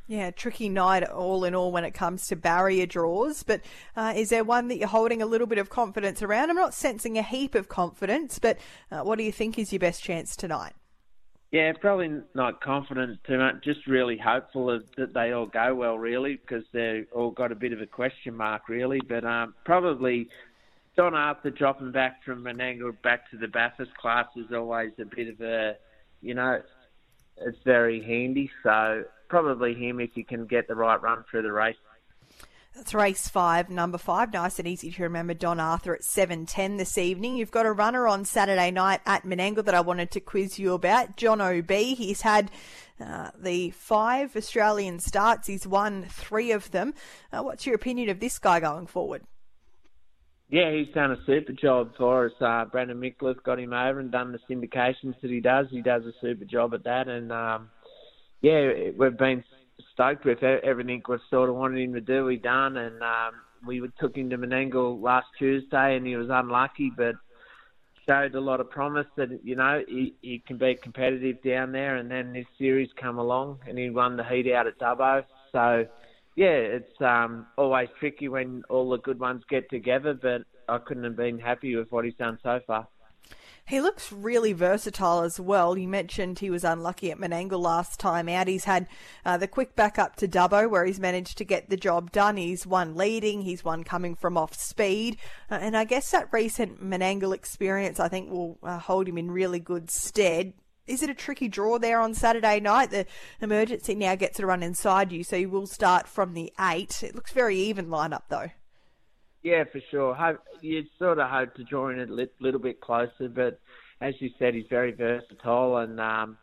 Yeah, 0.07 0.31
tricky 0.31 0.67
night 0.67 1.05
all 1.05 1.45
in 1.45 1.55
all 1.55 1.71
when 1.71 1.86
it 1.86 1.91
comes 1.91 2.27
to 2.27 2.36
barrier 2.36 2.86
draws. 2.86 3.43
But 3.43 3.62
uh, 3.95 4.12
is 4.13 4.29
there 4.29 4.43
one 4.43 4.67
that 4.67 4.77
you're 4.77 4.89
holding 4.89 5.21
a 5.21 5.25
little 5.25 5.48
bit 5.48 5.57
of 5.57 5.69
confidence 5.69 6.21
around? 6.21 6.50
I'm 6.50 6.57
not 6.57 6.74
sensing 6.74 7.17
a 7.17 7.24
heap 7.24 7.55
of 7.55 7.69
confidence, 7.69 8.38
but 8.39 8.57
uh, 8.91 9.03
what 9.03 9.17
do 9.17 9.24
you 9.24 9.31
think 9.31 9.57
is 9.57 9.71
your 9.71 9.79
best 9.79 10.03
chance 10.03 10.36
tonight? 10.36 10.74
Yeah, 11.51 11.74
probably 11.74 12.22
not 12.34 12.62
confident 12.62 13.20
too 13.25 13.38
much. 13.38 13.62
Just 13.62 13.86
really 13.86 14.17
hopeful 14.17 14.79
that 14.96 15.13
they 15.13 15.34
all 15.34 15.46
go 15.46 15.75
well, 15.75 15.98
really, 15.98 16.38
because 16.38 16.63
they've 16.72 17.08
all 17.13 17.31
got 17.31 17.51
a 17.51 17.55
bit 17.55 17.74
of 17.74 17.81
a 17.81 17.86
question 17.86 18.36
mark, 18.38 18.70
really. 18.70 19.01
But 19.01 19.25
um, 19.25 19.53
probably 19.65 20.29
Don 20.96 21.13
Arthur 21.13 21.50
dropping 21.50 21.91
back 21.91 22.24
from 22.24 22.43
Menangle 22.43 23.01
back 23.01 23.29
to 23.31 23.38
the 23.38 23.50
Bathurst 23.50 23.93
class 23.98 24.27
is 24.38 24.53
always 24.53 24.91
a 24.98 25.03
bit 25.03 25.27
of 25.27 25.41
a, 25.41 25.75
you 26.22 26.34
know, 26.34 26.62
it's 27.41 27.58
very 27.65 28.01
handy. 28.01 28.50
So 28.63 29.03
probably 29.27 29.74
him 29.74 30.00
if 30.00 30.12
he 30.13 30.24
can 30.24 30.46
get 30.46 30.70
the 30.70 30.75
right 30.75 31.01
run 31.01 31.25
through 31.29 31.41
the 31.41 31.51
race. 31.51 31.75
Race 32.94 33.28
five, 33.28 33.70
number 33.70 33.98
five. 33.98 34.34
Nice 34.34 34.60
and 34.60 34.68
easy 34.68 34.92
to 34.92 35.04
remember. 35.04 35.34
Don 35.34 35.60
Arthur 35.60 35.94
at 35.94 36.01
7.10 36.01 36.78
this 36.78 36.98
evening. 36.98 37.38
You've 37.38 37.51
got 37.51 37.66
a 37.66 37.72
runner 37.72 38.08
on 38.08 38.25
Saturday 38.25 38.72
night 38.72 39.01
at 39.06 39.24
Menangle 39.24 39.63
that 39.66 39.74
I 39.74 39.82
wanted 39.82 40.12
to 40.12 40.20
quiz 40.20 40.60
you 40.60 40.74
about. 40.74 41.16
John 41.16 41.40
O.B. 41.42 41.96
He's 41.96 42.22
had 42.22 42.51
uh, 43.00 43.32
the 43.38 43.70
five 43.72 44.36
Australian 44.36 45.00
starts. 45.00 45.48
He's 45.48 45.66
won 45.66 46.06
three 46.10 46.51
of 46.51 46.72
them. 46.72 46.94
Uh, 47.32 47.44
what's 47.44 47.66
your 47.66 47.75
opinion 47.75 48.10
of 48.10 48.20
this 48.20 48.40
guy 48.40 48.60
going 48.60 48.88
forward? 48.88 49.24
Yeah, 50.50 50.72
he's 50.72 50.94
done 50.94 51.12
a 51.12 51.18
super 51.25 51.54
job 51.54 51.92
for 51.98 52.25
us. 52.25 52.34
Uh, 52.42 52.66
Brandon 52.66 53.00
Mickleth 53.00 53.42
got 53.44 53.60
him 53.60 53.74
over 53.74 54.00
and 54.00 54.12
done 54.12 54.34
the 54.34 54.40
syndications 54.54 55.16
that 55.22 55.32
he 55.32 55.40
does. 55.40 55.68
He 55.70 55.82
does 55.82 56.04
a 56.06 56.12
super 56.20 56.46
job 56.46 56.74
at 56.74 56.84
that. 56.84 57.08
And, 57.08 57.32
um, 57.32 57.70
yeah, 58.42 58.90
we've 58.98 59.18
been 59.18 59.44
stoked 59.94 60.26
with 60.26 60.44
everything 60.44 61.02
we 61.08 61.18
sort 61.30 61.50
of 61.50 61.56
wanted 61.56 61.82
him 61.82 61.94
to 61.94 62.02
do. 62.02 62.28
He 62.28 62.38
done, 62.38 62.78
and 62.78 63.02
um, 63.02 63.34
we 63.66 63.82
took 64.00 64.16
him 64.16 64.30
to 64.30 64.38
Menangle 64.38 65.02
last 65.02 65.28
Tuesday, 65.38 65.96
and 65.96 66.06
he 66.06 66.16
was 66.16 66.30
unlucky, 66.30 66.92
but 66.96 67.16
showed 68.08 68.36
a 68.36 68.40
lot 68.42 68.60
of 68.60 68.70
promise 68.70 69.06
that 69.16 69.30
you 69.44 69.56
know 69.56 69.84
he, 69.88 70.16
he 70.22 70.42
can 70.46 70.58
be 70.58 70.76
competitive 70.82 71.42
down 71.44 71.72
there. 71.72 71.98
And 71.98 72.10
then 72.10 72.34
this 72.34 72.46
series 72.58 72.90
come 73.00 73.18
along, 73.18 73.60
and 73.68 73.78
he 73.78 73.90
won 73.90 74.18
the 74.18 74.24
heat 74.24 74.52
out 74.52 74.68
at 74.68 74.80
Dubbo. 74.80 75.24
So 75.52 75.86
yeah, 76.36 76.48
it's 76.48 77.02
um, 77.02 77.48
always 77.58 77.90
tricky 78.00 78.30
when 78.30 78.64
all 78.70 78.90
the 78.90 79.00
good 79.00 79.20
ones 79.20 79.44
get 79.50 79.70
together, 79.70 80.14
but 80.14 80.44
I 80.68 80.78
couldn't 80.80 81.04
have 81.04 81.18
been 81.18 81.40
happy 81.40 81.76
with 81.76 81.92
what 81.92 82.06
he's 82.06 82.16
done 82.16 82.40
so 82.42 82.60
far. 82.66 82.88
He 83.68 83.80
looks 83.80 84.12
really 84.12 84.51
versatile 84.51 85.22
as 85.22 85.39
well. 85.39 85.77
You 85.77 85.88
mentioned 85.88 86.39
he 86.39 86.50
was 86.50 86.63
unlucky 86.63 87.10
at 87.12 87.18
Menangle 87.18 87.62
last 87.62 88.00
time 88.00 88.27
out. 88.27 88.48
He's 88.48 88.65
had 88.65 88.88
uh, 89.25 89.38
the 89.38 89.48
quick 89.48 89.75
back 89.75 89.98
up 89.98 90.18
to 90.18 90.27
Dubbo 90.27 90.70
where 90.70 90.86
he's 90.86 91.00
managed 91.00 91.38
to 91.38 91.46
get 91.46 91.70
the 91.70 91.77
job 91.77 92.12
done. 92.12 92.36
He's 92.36 92.68
won 92.68 92.96
leading, 92.96 93.44
he's 93.44 93.63
won 93.63 93.84
coming 93.84 94.15
from 94.15 94.38
off 94.38 94.53
speed. 94.56 95.18
Uh, 95.50 95.60
and 95.62 95.77
I 95.77 95.86
guess 95.86 96.12
that 96.12 96.27
recent 96.34 96.84
Menangle 96.84 97.34
experience, 97.34 98.00
I 98.00 98.10
think, 98.10 98.30
will 98.30 98.58
uh, 98.62 98.77
hold 98.77 99.08
him 99.08 99.18
in 99.18 99.32
really 99.32 99.60
good 99.60 99.89
stead. 99.89 100.53
Is 100.88 101.03
it 101.03 101.10
a 101.10 101.13
tricky 101.13 101.48
draw 101.48 101.77
there 101.77 102.01
on 102.01 102.13
Saturday 102.13 102.60
night? 102.60 102.89
The 102.89 103.06
emergency 103.39 103.96
now 103.96 104.15
gets 104.15 104.38
to 104.38 104.46
run 104.46 104.63
inside 104.63 105.12
you, 105.12 105.24
so 105.24 105.38
you 105.38 105.50
will 105.50 105.68
start 105.68 106.08
from 106.08 106.34
the 106.34 106.51
eight. 106.60 107.03
It 107.03 107.15
looks 107.15 107.32
very 107.32 107.56
even 107.56 107.88
lineup 107.88 108.24
though. 108.27 108.50
Yeah, 109.43 109.63
for 109.71 109.81
sure. 109.89 110.39
You 110.62 110.83
sort 111.00 111.19
of 111.19 111.29
hope 111.29 111.55
to 111.55 111.63
join 111.63 112.00
it 112.00 112.10
a 112.10 112.27
little 112.39 112.60
bit 112.60 112.79
closer, 112.81 113.27
but 113.27 113.60
as 114.00 114.13
you 114.19 114.29
said, 114.38 114.53
he's 114.53 114.67
very 114.69 114.91
versatile 114.91 115.77
and 115.77 116.00
um, 116.00 116.38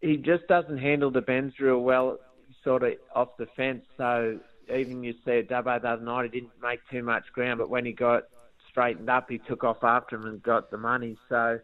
he 0.00 0.16
just 0.16 0.46
doesn't 0.46 0.78
handle 0.78 1.10
the 1.10 1.22
bends 1.22 1.58
real 1.58 1.80
well, 1.80 2.18
sort 2.62 2.82
of 2.82 2.92
off 3.14 3.36
the 3.38 3.46
fence. 3.56 3.84
So 3.96 4.38
even 4.74 5.02
you 5.02 5.14
said 5.24 5.48
Dubbo 5.48 5.80
the 5.80 5.88
other 5.88 6.02
night, 6.02 6.30
he 6.30 6.40
didn't 6.40 6.52
make 6.62 6.80
too 6.90 7.02
much 7.02 7.24
ground, 7.32 7.58
but 7.58 7.70
when 7.70 7.86
he 7.86 7.92
got 7.92 8.24
straightened 8.70 9.08
up, 9.08 9.30
he 9.30 9.38
took 9.38 9.64
off 9.64 9.82
after 9.82 10.16
him 10.16 10.26
and 10.26 10.42
got 10.42 10.70
the 10.70 10.76
money. 10.76 11.16
So 11.28 11.58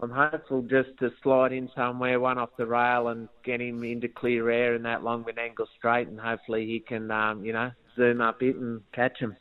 I'm 0.00 0.10
hopeful 0.10 0.62
just 0.62 0.96
to 0.98 1.10
slide 1.22 1.52
in 1.52 1.70
somewhere, 1.76 2.18
one 2.18 2.38
off 2.38 2.50
the 2.56 2.66
rail, 2.66 3.08
and 3.08 3.28
get 3.44 3.60
him 3.60 3.84
into 3.84 4.08
clear 4.08 4.50
air 4.50 4.74
in 4.74 4.82
that 4.82 5.04
long 5.04 5.24
Menangle 5.24 5.66
straight, 5.78 6.08
and 6.08 6.18
hopefully 6.18 6.66
he 6.66 6.80
can, 6.80 7.10
um, 7.10 7.44
you 7.44 7.52
know, 7.52 7.70
zoom 7.94 8.20
up 8.20 8.42
it 8.42 8.56
and 8.56 8.80
catch 8.92 9.18
him. 9.18 9.36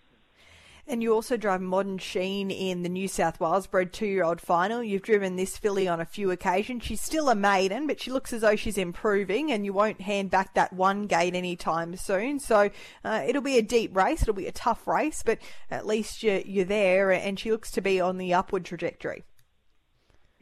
And 0.86 1.02
you 1.02 1.14
also 1.14 1.38
drive 1.38 1.62
Modern 1.62 1.98
Sheen 1.98 2.52
in 2.52 2.84
the 2.84 2.90
New 2.90 3.08
South 3.08 3.40
Wales 3.40 3.68
bred 3.68 3.94
two 3.94 4.06
year 4.06 4.26
old 4.26 4.42
final. 4.42 4.84
You've 4.84 5.02
driven 5.02 5.38
this 5.38 5.58
filly 5.58 5.88
on 5.88 6.02
a 6.02 6.06
few 6.06 6.30
occasions. 6.30 6.84
She's 6.84 7.00
still 7.00 7.30
a 7.30 7.36
maiden, 7.36 7.88
but 7.88 8.02
she 8.02 8.12
looks 8.12 8.34
as 8.34 8.42
though 8.42 8.58
she's 8.58 8.78
improving, 8.78 9.50
and 9.50 9.64
you 9.64 9.72
won't 9.72 10.02
hand 10.02 10.30
back 10.30 10.54
that 10.56 10.74
one 10.74 11.08
gate 11.08 11.36
anytime 11.36 11.96
soon. 11.96 12.38
So 12.40 12.70
uh, 13.06 13.24
it'll 13.26 13.42
be 13.42 13.58
a 13.58 13.62
deep 13.62 13.96
race. 13.96 14.24
It'll 14.24 14.34
be 14.34 14.48
a 14.48 14.52
tough 14.52 14.86
race, 14.86 15.24
but 15.26 15.40
at 15.72 15.88
least 15.88 16.22
you're, 16.22 16.40
you're 16.40 16.66
there, 16.66 17.12
and 17.12 17.40
she 17.40 17.50
looks 17.50 17.72
to 17.72 17.82
be 17.82 18.02
on 18.02 18.18
the 18.18 18.34
upward 18.34 18.66
trajectory. 18.66 19.24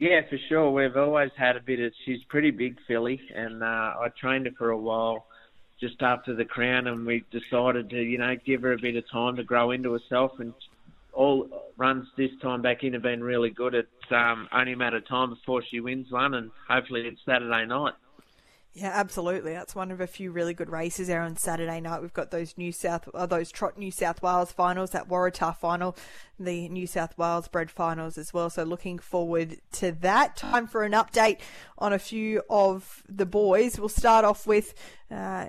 Yeah, 0.00 0.22
for 0.28 0.38
sure. 0.48 0.72
We've 0.72 0.96
always 0.96 1.30
had 1.36 1.56
a 1.56 1.60
bit 1.60 1.78
of. 1.78 1.92
She's 2.04 2.24
pretty 2.28 2.50
big 2.50 2.78
filly, 2.88 3.20
and 3.32 3.62
uh, 3.62 3.66
I 3.66 4.08
trained 4.20 4.46
her 4.46 4.52
for 4.58 4.70
a 4.70 4.76
while 4.78 5.26
just 5.82 6.00
after 6.00 6.32
the 6.34 6.44
crown, 6.44 6.86
and 6.86 7.04
we 7.04 7.24
decided 7.32 7.90
to, 7.90 8.00
you 8.00 8.16
know, 8.16 8.36
give 8.46 8.62
her 8.62 8.72
a 8.72 8.78
bit 8.78 8.94
of 8.94 9.04
time 9.10 9.34
to 9.36 9.42
grow 9.42 9.72
into 9.72 9.92
herself. 9.92 10.32
And 10.38 10.54
all 11.12 11.48
runs 11.76 12.06
this 12.16 12.30
time 12.40 12.62
back 12.62 12.84
in 12.84 12.92
have 12.92 13.02
been 13.02 13.22
really 13.22 13.50
good. 13.50 13.74
It's 13.74 14.12
um, 14.12 14.48
only 14.52 14.72
a 14.72 14.76
matter 14.76 14.98
of 14.98 15.08
time 15.08 15.30
before 15.30 15.62
she 15.68 15.80
wins 15.80 16.10
one, 16.10 16.34
and 16.34 16.50
hopefully 16.68 17.02
it's 17.06 17.20
Saturday 17.26 17.66
night. 17.66 17.94
Yeah, 18.74 18.92
absolutely. 18.94 19.52
That's 19.52 19.74
one 19.74 19.90
of 19.90 20.00
a 20.00 20.06
few 20.06 20.32
really 20.32 20.54
good 20.54 20.70
races 20.70 21.06
there 21.06 21.20
on 21.20 21.36
Saturday 21.36 21.78
night. 21.78 22.00
We've 22.00 22.12
got 22.12 22.30
those 22.30 22.56
New 22.56 22.72
South, 22.72 23.06
uh, 23.12 23.26
those 23.26 23.52
Trot 23.52 23.76
New 23.76 23.90
South 23.90 24.22
Wales 24.22 24.50
finals, 24.50 24.92
that 24.92 25.10
Waratah 25.10 25.58
final, 25.58 25.94
the 26.40 26.70
New 26.70 26.86
South 26.86 27.18
Wales 27.18 27.48
bred 27.48 27.70
finals 27.70 28.16
as 28.16 28.32
well. 28.32 28.48
So 28.48 28.62
looking 28.62 28.98
forward 28.98 29.58
to 29.72 29.92
that. 30.00 30.36
Time 30.36 30.66
for 30.66 30.84
an 30.84 30.92
update 30.92 31.40
on 31.76 31.92
a 31.92 31.98
few 31.98 32.42
of 32.48 33.02
the 33.06 33.26
boys. 33.26 33.78
We'll 33.78 33.90
start 33.90 34.24
off 34.24 34.46
with, 34.46 34.72
uh, 35.10 35.48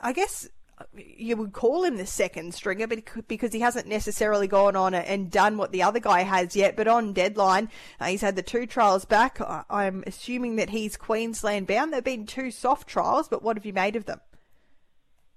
I 0.00 0.12
guess 0.12 0.48
you 0.94 1.36
would 1.36 1.52
call 1.52 1.84
him 1.84 1.96
the 1.96 2.06
second 2.06 2.54
stringer, 2.54 2.86
because 2.86 3.52
he 3.52 3.60
hasn't 3.60 3.86
necessarily 3.86 4.46
gone 4.46 4.76
on 4.76 4.94
and 4.94 5.30
done 5.30 5.56
what 5.56 5.72
the 5.72 5.82
other 5.82 6.00
guy 6.00 6.22
has 6.22 6.56
yet. 6.56 6.76
But 6.76 6.88
on 6.88 7.12
deadline, 7.12 7.68
uh, 8.00 8.06
he's 8.06 8.22
had 8.22 8.36
the 8.36 8.42
two 8.42 8.66
trials 8.66 9.04
back. 9.04 9.38
I'm 9.68 10.02
assuming 10.06 10.56
that 10.56 10.70
he's 10.70 10.96
Queensland 10.96 11.66
bound. 11.66 11.92
They've 11.92 12.02
been 12.02 12.26
two 12.26 12.50
soft 12.50 12.88
trials, 12.88 13.28
but 13.28 13.42
what 13.42 13.56
have 13.56 13.66
you 13.66 13.72
made 13.72 13.96
of 13.96 14.06
them? 14.06 14.20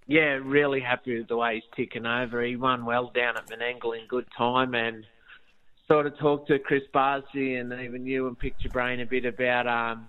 Yeah, 0.07 0.39
really 0.43 0.81
happy 0.81 1.17
with 1.17 1.27
the 1.27 1.38
way 1.38 1.55
he's 1.55 1.63
ticking 1.75 2.05
over. 2.05 2.41
He 2.41 2.55
won 2.55 2.86
well 2.86 3.12
down 3.13 3.38
at 3.38 3.48
Menangle 3.48 4.00
in 4.00 4.07
good 4.07 4.27
time 4.38 4.75
and 4.75 5.05
sort 5.88 6.07
of 6.07 6.17
talked 6.17 6.48
to 6.48 6.60
Chris 6.60 6.83
Barsby 6.93 7.60
and 7.60 7.74
even 7.74 8.05
you 8.05 8.27
and 8.27 8.38
picked 8.38 8.63
your 8.63 8.72
brain 8.72 9.00
a 9.00 9.05
bit 9.05 9.25
about 9.25 9.67
um, 9.67 10.07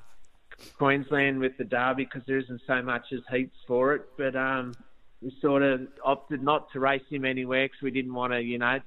Queensland 0.78 1.38
with 1.38 1.56
the 1.58 1.64
Derby 1.64 2.04
because 2.04 2.22
there 2.26 2.38
isn't 2.38 2.62
so 2.66 2.82
much 2.82 3.06
as 3.12 3.20
heats 3.30 3.56
for 3.66 3.94
it. 3.94 4.02
But 4.16 4.36
um, 4.36 4.74
we 5.22 5.34
sort 5.40 5.62
of 5.62 5.82
opted 6.04 6.42
not 6.42 6.70
to 6.72 6.80
race 6.80 7.02
him 7.10 7.24
anywhere 7.24 7.66
because 7.66 7.82
we 7.82 7.90
didn't 7.90 8.14
want 8.14 8.32
to, 8.32 8.40
you 8.40 8.58
know, 8.58 8.80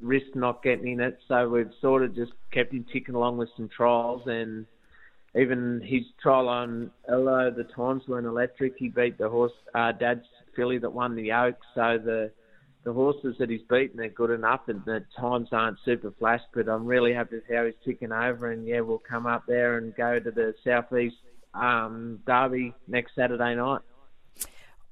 risk 0.00 0.26
not 0.34 0.62
getting 0.62 0.92
in 0.92 1.00
it. 1.00 1.18
So 1.28 1.48
we've 1.48 1.70
sort 1.80 2.02
of 2.02 2.14
just 2.14 2.32
kept 2.52 2.72
him 2.72 2.86
ticking 2.92 3.14
along 3.14 3.38
with 3.38 3.48
some 3.56 3.68
trials 3.68 4.22
and 4.26 4.66
even 5.36 5.80
his 5.84 6.02
trial 6.22 6.48
on 6.48 6.90
Elo, 7.08 7.50
the 7.50 7.64
times 7.64 8.02
weren't 8.08 8.26
electric. 8.26 8.74
He 8.78 8.88
beat 8.88 9.18
the 9.18 9.28
horse, 9.28 9.52
uh, 9.74 9.92
Dad's 9.92 10.24
filly 10.56 10.78
that 10.78 10.90
won 10.90 11.14
the 11.14 11.32
Oaks. 11.32 11.66
So 11.74 11.98
the 12.02 12.30
the 12.88 12.94
horses 12.94 13.36
that 13.38 13.50
he's 13.50 13.60
beaten 13.68 14.00
are 14.00 14.08
good 14.08 14.30
enough, 14.30 14.62
and 14.68 14.82
the 14.86 15.04
times 15.20 15.48
aren't 15.52 15.76
super 15.84 16.10
flash. 16.18 16.40
But 16.54 16.70
I'm 16.70 16.86
really 16.86 17.12
happy 17.12 17.36
with 17.36 17.44
how 17.54 17.66
he's 17.66 17.74
ticking 17.84 18.12
over, 18.12 18.50
and 18.50 18.66
yeah, 18.66 18.80
we'll 18.80 19.02
come 19.06 19.26
up 19.26 19.44
there 19.46 19.76
and 19.76 19.94
go 19.94 20.18
to 20.18 20.30
the 20.30 20.54
southeast 20.64 21.16
um, 21.52 22.20
Derby 22.26 22.72
next 22.86 23.14
Saturday 23.14 23.54
night. 23.56 23.82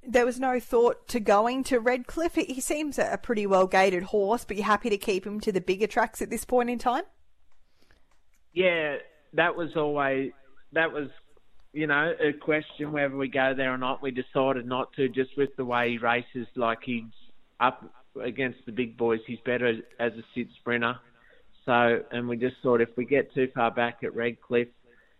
There 0.06 0.26
was 0.26 0.38
no 0.38 0.60
thought 0.60 1.08
to 1.08 1.20
going 1.20 1.64
to 1.64 1.80
Redcliffe. 1.80 2.34
He 2.34 2.60
seems 2.60 2.98
a 2.98 3.18
pretty 3.20 3.46
well 3.46 3.66
gated 3.66 4.02
horse, 4.02 4.44
but 4.44 4.58
you're 4.58 4.66
happy 4.66 4.90
to 4.90 4.98
keep 4.98 5.26
him 5.26 5.40
to 5.40 5.50
the 5.50 5.62
bigger 5.62 5.86
tracks 5.86 6.20
at 6.20 6.28
this 6.28 6.44
point 6.44 6.68
in 6.68 6.78
time. 6.78 7.04
Yeah, 8.52 8.96
that 9.32 9.56
was 9.56 9.74
always 9.74 10.32
that 10.72 10.92
was 10.92 11.08
you 11.72 11.86
know, 11.86 12.14
a 12.20 12.32
question 12.32 12.92
whether 12.92 13.16
we 13.16 13.28
go 13.28 13.52
there 13.54 13.72
or 13.72 13.78
not. 13.78 14.02
We 14.02 14.10
decided 14.10 14.66
not 14.66 14.94
to, 14.94 15.08
just 15.10 15.36
with 15.36 15.54
the 15.56 15.64
way 15.64 15.90
he 15.90 15.98
races. 15.98 16.46
Like 16.54 16.78
he's 16.82 17.04
up 17.60 17.84
against 18.22 18.58
the 18.66 18.72
big 18.72 18.96
boys, 18.96 19.20
he's 19.26 19.38
better 19.44 19.68
as 19.98 20.12
a 20.12 20.22
sit 20.34 20.48
sprinter. 20.60 20.96
So, 21.64 22.00
and 22.12 22.28
we 22.28 22.36
just 22.36 22.56
thought 22.62 22.80
if 22.80 22.90
we 22.96 23.04
get 23.04 23.32
too 23.34 23.48
far 23.54 23.70
back 23.70 23.98
at 24.04 24.14
Redcliffe, 24.14 24.68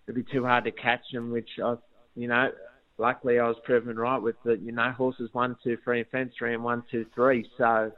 it'd 0.07 0.15
be 0.15 0.33
too 0.33 0.45
hard 0.45 0.65
to 0.65 0.71
catch 0.71 1.03
him. 1.13 1.31
Which 1.33 1.49
I, 1.63 1.75
you 2.15 2.29
know, 2.29 2.51
luckily 2.99 3.39
I 3.39 3.49
was 3.49 3.57
proven 3.65 3.97
right 3.97 4.21
with 4.21 4.37
the, 4.45 4.57
you 4.59 4.73
know, 4.73 4.93
horses 4.93 5.29
one, 5.33 5.57
two, 5.65 5.77
three, 5.83 6.01
and 6.01 6.09
fence 6.11 6.33
three, 6.39 6.55
and 6.55 6.63
one, 6.63 6.85
two, 6.91 7.05
three. 7.15 7.49
So, 7.59 7.91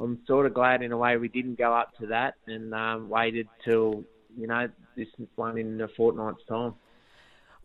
I'm 0.00 0.20
sort 0.26 0.46
of 0.46 0.54
glad 0.54 0.82
in 0.82 0.92
a 0.92 0.96
way 0.96 1.16
we 1.16 1.28
didn't 1.28 1.58
go 1.58 1.74
up 1.74 1.96
to 1.98 2.06
that 2.06 2.34
and 2.46 2.72
um, 2.72 3.08
waited 3.08 3.48
till 3.64 4.04
you 4.36 4.46
know 4.46 4.68
this 4.96 5.08
one 5.34 5.58
in 5.58 5.80
a 5.80 5.88
fortnight's 5.96 6.44
time. 6.48 6.74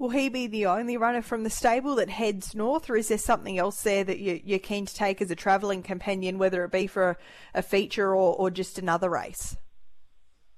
Will 0.03 0.10
he 0.10 0.27
be 0.27 0.48
the 0.48 0.65
only 0.65 0.98
runner 0.98 1.22
from 1.22 1.43
the 1.43 1.50
stable 1.50 1.95
that 1.95 2.10
heads 2.10 2.53
north, 2.53 2.89
or 2.89 2.98
is 2.98 3.07
there 3.07 3.17
something 3.17 3.57
else 3.57 3.83
there 3.83 4.03
that 4.03 4.19
you, 4.19 4.53
are 4.53 4.60
keen 4.60 4.86
to 4.86 4.93
take 4.93 5.22
as 5.22 5.31
a 5.31 5.36
travelling 5.36 5.81
companion, 5.81 6.38
whether 6.38 6.65
it 6.65 6.74
be 6.74 6.88
for 6.88 7.12
a, 7.12 7.17
a 7.60 7.62
feature 7.62 8.13
or, 8.13 8.36
or 8.36 8.51
just 8.51 8.77
another 8.77 9.10
race? 9.10 9.55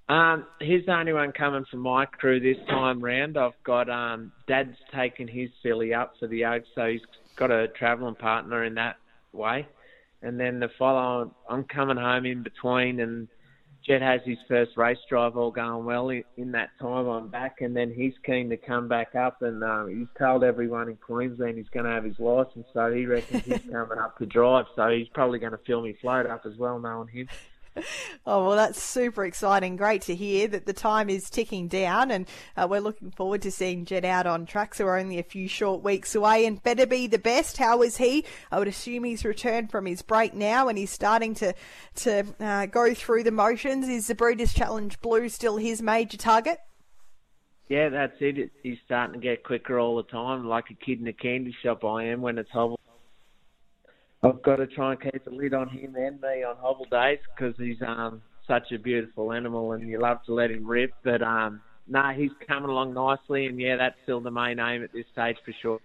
Um, 0.10 0.48
he's 0.60 0.84
the 0.88 0.94
only 0.94 1.14
one 1.14 1.32
coming 1.32 1.64
from 1.70 1.82
my 1.82 2.08
crew 2.08 2.40
this 2.40 2.58
time 2.68 3.00
round. 3.00 3.38
I've 3.38 3.52
got 3.64 3.88
um, 3.88 4.32
Dad's 4.48 4.80
taken 4.92 5.28
his 5.28 5.52
filly 5.62 5.94
up 5.94 6.16
for 6.20 6.26
the 6.26 6.44
Oaks, 6.44 6.68
so 6.74 6.88
he's 6.88 7.02
got 7.36 7.52
a 7.52 7.68
travelling 7.68 8.16
partner 8.16 8.64
in 8.64 8.74
that 8.74 8.96
way. 9.32 9.68
And 10.24 10.40
then 10.40 10.60
the 10.60 10.70
follow, 10.80 11.36
I'm 11.48 11.66
coming 11.66 11.98
home 11.98 12.26
in 12.26 12.42
between, 12.42 13.00
and 13.00 13.28
Jet 13.86 14.02
has 14.02 14.22
his 14.26 14.38
first 14.48 14.76
race 14.78 14.98
drive 15.08 15.38
all 15.38 15.52
going 15.52 15.86
well 15.86 16.10
in, 16.10 16.24
in 16.38 16.52
that 16.54 16.70
time. 16.80 17.08
I'm 17.08 17.28
back, 17.28 17.62
and 17.62 17.76
then 17.76 17.94
he's 17.94 18.14
keen 18.26 18.50
to 18.50 18.58
come 18.58 18.88
back 18.88 19.14
up, 19.14 19.44
and 19.44 19.64
um, 19.64 19.96
he's 19.96 20.08
told 20.18 20.44
everyone 20.44 20.90
in 20.90 20.96
Queensland 20.96 21.58
he's 21.58 21.70
going 21.70 21.86
to 21.86 21.92
have 21.92 22.04
his 22.04 22.18
license, 22.18 22.66
so 22.74 22.92
he 22.92 23.06
reckons 23.06 23.46
he's 23.46 23.60
coming 23.72 24.00
up 24.00 24.18
to 24.18 24.26
drive. 24.26 24.66
So 24.76 24.90
he's 24.90 25.08
probably 25.10 25.38
going 25.38 25.52
to 25.52 25.60
fill 25.68 25.82
me 25.82 25.96
float 26.02 26.26
up 26.26 26.46
as 26.46 26.58
well, 26.58 26.80
knowing 26.80 27.10
him. 27.10 27.28
Oh, 28.28 28.48
well, 28.48 28.56
that's 28.56 28.82
super 28.82 29.24
exciting. 29.24 29.76
Great 29.76 30.02
to 30.04 30.16
hear 30.16 30.48
that 30.48 30.66
the 30.66 30.74
time 30.74 31.10
is 31.12 31.30
ticking 31.30 31.68
down, 31.68 32.10
and 32.10 32.28
uh, 32.58 32.66
we're 32.68 32.80
looking 32.80 33.12
forward 33.12 33.44
to 33.44 33.52
seeing 33.52 33.86
Jed 33.86 34.04
out 34.04 34.26
on 34.26 34.48
track. 34.48 34.74
So 34.74 34.86
we're 34.86 34.98
only 34.98 35.20
a 35.20 35.24
few 35.24 35.48
short 35.48 35.84
weeks 35.84 36.16
away, 36.16 36.48
and 36.48 36.62
better 36.64 36.88
be 36.88 37.06
the 37.06 37.20
best. 37.20 37.58
How 37.58 37.84
is 37.84 37.98
he? 37.98 38.26
I 38.52 38.58
would 38.58 38.68
assume 38.68 39.04
he's 39.04 39.24
returned 39.24 39.70
from 39.70 39.86
his 39.86 40.02
break 40.02 40.34
now, 40.34 40.68
and 40.68 40.78
he's 40.78 40.90
starting 40.90 41.36
to 41.36 41.54
to 41.98 42.24
uh, 42.40 42.66
go 42.66 42.96
through 42.96 43.24
the 43.24 43.32
motions. 43.32 43.88
Is 43.88 44.08
the 44.08 44.16
Breeders' 44.16 44.54
Challenge 44.54 45.00
Blue 45.02 45.30
still 45.30 45.58
his 45.58 45.84
major 45.84 46.18
target? 46.18 46.58
Yeah, 47.70 47.90
that's 47.90 48.16
it. 48.20 48.52
He's 48.64 48.78
starting 48.86 49.20
to 49.20 49.24
get 49.24 49.44
quicker 49.44 49.80
all 49.80 49.98
the 49.98 50.04
time, 50.04 50.48
like 50.48 50.66
a 50.72 50.74
kid 50.74 51.00
in 51.00 51.08
a 51.08 51.14
candy 51.14 51.56
shop. 51.64 51.84
I 51.84 52.06
am 52.06 52.22
when 52.22 52.40
it's 52.40 52.50
hobble. 52.50 52.80
I've 54.26 54.42
got 54.42 54.56
to 54.56 54.68
try 54.68 54.94
and 54.94 55.02
keep 55.02 55.28
a 55.28 55.30
lid 55.30 55.54
on 55.54 55.70
him 55.70 55.96
and 55.96 56.20
me 56.20 56.44
on 56.44 56.56
hobble 56.58 56.88
days 56.90 57.20
because 57.36 57.54
he's 57.58 57.82
um, 57.86 58.22
such 58.48 58.72
a 58.72 58.80
beautiful 58.80 59.32
animal 59.32 59.74
and 59.74 59.88
you 59.88 60.00
love 60.00 60.18
to 60.26 60.34
let 60.34 60.50
him 60.50 60.66
rip. 60.66 60.92
But 61.04 61.22
um, 61.22 61.62
no, 61.88 62.02
nah, 62.02 62.14
he's 62.14 62.32
coming 62.48 62.70
along 62.70 62.96
nicely, 62.96 63.46
and 63.46 63.60
yeah, 63.60 63.76
that's 63.78 63.96
still 64.04 64.22
the 64.22 64.32
main 64.32 64.60
aim 64.60 64.84
at 64.84 64.92
this 64.94 65.06
stage 65.12 65.38
for 65.46 65.54
sure. 65.62 65.80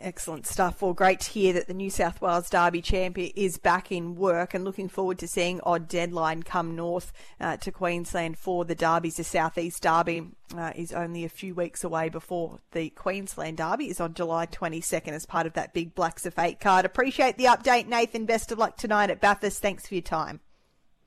Excellent 0.00 0.46
stuff. 0.46 0.82
Well, 0.82 0.92
great 0.92 1.20
to 1.20 1.30
hear 1.30 1.52
that 1.54 1.66
the 1.66 1.74
New 1.74 1.90
South 1.90 2.20
Wales 2.20 2.50
Derby 2.50 2.82
champion 2.82 3.32
is 3.34 3.58
back 3.58 3.90
in 3.90 4.14
work 4.14 4.54
and 4.54 4.64
looking 4.64 4.88
forward 4.88 5.18
to 5.18 5.28
seeing 5.28 5.60
On 5.62 5.84
Deadline 5.84 6.42
come 6.42 6.76
north 6.76 7.12
uh, 7.40 7.56
to 7.58 7.72
Queensland 7.72 8.38
for 8.38 8.64
the 8.64 8.74
Derbies. 8.74 9.16
The 9.16 9.24
Southeast 9.24 9.82
Derby 9.82 10.28
uh, 10.56 10.72
is 10.74 10.92
only 10.92 11.24
a 11.24 11.28
few 11.28 11.54
weeks 11.54 11.84
away 11.84 12.08
before 12.08 12.60
the 12.72 12.90
Queensland 12.90 13.58
Derby 13.58 13.88
is 13.88 14.00
on 14.00 14.14
July 14.14 14.46
22nd 14.46 15.08
as 15.08 15.26
part 15.26 15.46
of 15.46 15.54
that 15.54 15.72
big 15.72 15.94
Blacks 15.94 16.26
A 16.26 16.30
Fake 16.30 16.60
card. 16.60 16.84
Appreciate 16.84 17.36
the 17.36 17.44
update, 17.44 17.86
Nathan. 17.86 18.26
Best 18.26 18.52
of 18.52 18.58
luck 18.58 18.76
tonight 18.76 19.10
at 19.10 19.20
Bathurst. 19.20 19.62
Thanks 19.62 19.86
for 19.86 19.94
your 19.94 20.02
time. 20.02 20.40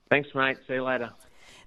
Thanks, 0.10 0.30
mate. 0.36 0.58
See 0.68 0.74
you 0.74 0.84
later. 0.84 1.12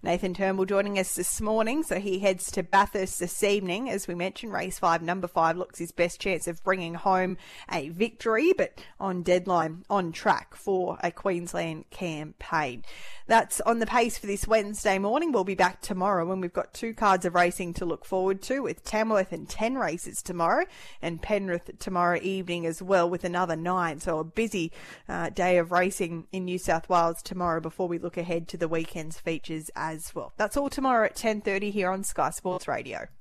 Nathan 0.07 0.35
Turnbull 0.35 0.67
joining 0.67 1.01
us 1.01 1.17
this 1.17 1.41
morning. 1.41 1.83
So 1.83 1.99
he 1.99 2.21
heads 2.21 2.53
to 2.53 2.63
Bathurst 2.63 3.19
this 3.19 3.43
evening. 3.43 3.91
As 3.91 4.07
we 4.07 4.15
mentioned, 4.15 4.53
race 4.53 4.79
five, 4.79 5.03
number 5.03 5.27
five, 5.27 5.57
looks 5.57 5.81
his 5.81 5.91
best 5.91 6.21
chance 6.21 6.47
of 6.47 6.63
bringing 6.63 6.95
home 6.95 7.37
a 7.73 7.89
victory, 7.89 8.53
but 8.57 8.81
on 9.01 9.25
deadline, 9.25 9.85
on 9.91 10.13
track 10.13 10.55
for 10.55 10.97
a 11.03 11.11
Queensland 11.11 11.91
campaign. 11.91 12.85
That's 13.29 13.61
on 13.63 13.81
the 13.81 13.87
pace 13.87 14.19
for 14.19 14.29
this 14.29 14.47
Wednesday 14.47 14.99
morning. 14.99 15.33
We'll 15.33 15.43
be 15.43 15.57
back 15.57 15.81
tomorrow 15.81 16.25
when 16.25 16.41
we've 16.41 16.53
got 16.53 16.73
two 16.73 16.95
cards 16.95 17.25
of 17.25 17.35
racing 17.35 17.75
to 17.75 17.85
look 17.85 18.05
forward 18.05 18.41
to 18.43 18.61
with 18.61 18.85
Tamworth 18.85 19.33
and 19.33 19.49
10 19.49 19.75
races 19.75 20.23
tomorrow 20.23 20.65
and 21.03 21.21
Penrith 21.21 21.73
tomorrow 21.81 22.21
evening 22.23 22.67
as 22.67 22.81
well 22.81 23.11
with 23.11 23.25
another 23.25 23.57
nine. 23.57 23.99
So 23.99 24.21
a 24.21 24.25
busy 24.25 24.71
uh, 25.09 25.31
day 25.31 25.59
of 25.59 25.73
racing 25.73 26.29
in 26.31 26.45
New 26.45 26.59
South 26.59 26.89
Wales 26.89 27.21
tomorrow 27.21 27.61
before 27.61 27.89
we 27.89 27.99
look 27.99 28.17
ahead 28.17 28.47
to 28.49 28.57
the 28.57 28.69
weekend's 28.69 29.19
features 29.19 29.73
as 29.75 30.15
well. 30.15 30.33
That's 30.37 30.57
all 30.57 30.71
tomorrow 30.71 31.07
at 31.07 31.17
10.30 31.17 31.73
here 31.73 31.91
on 31.91 32.05
Sky 32.05 32.31
Sports 32.31 32.69
Radio. 32.69 33.09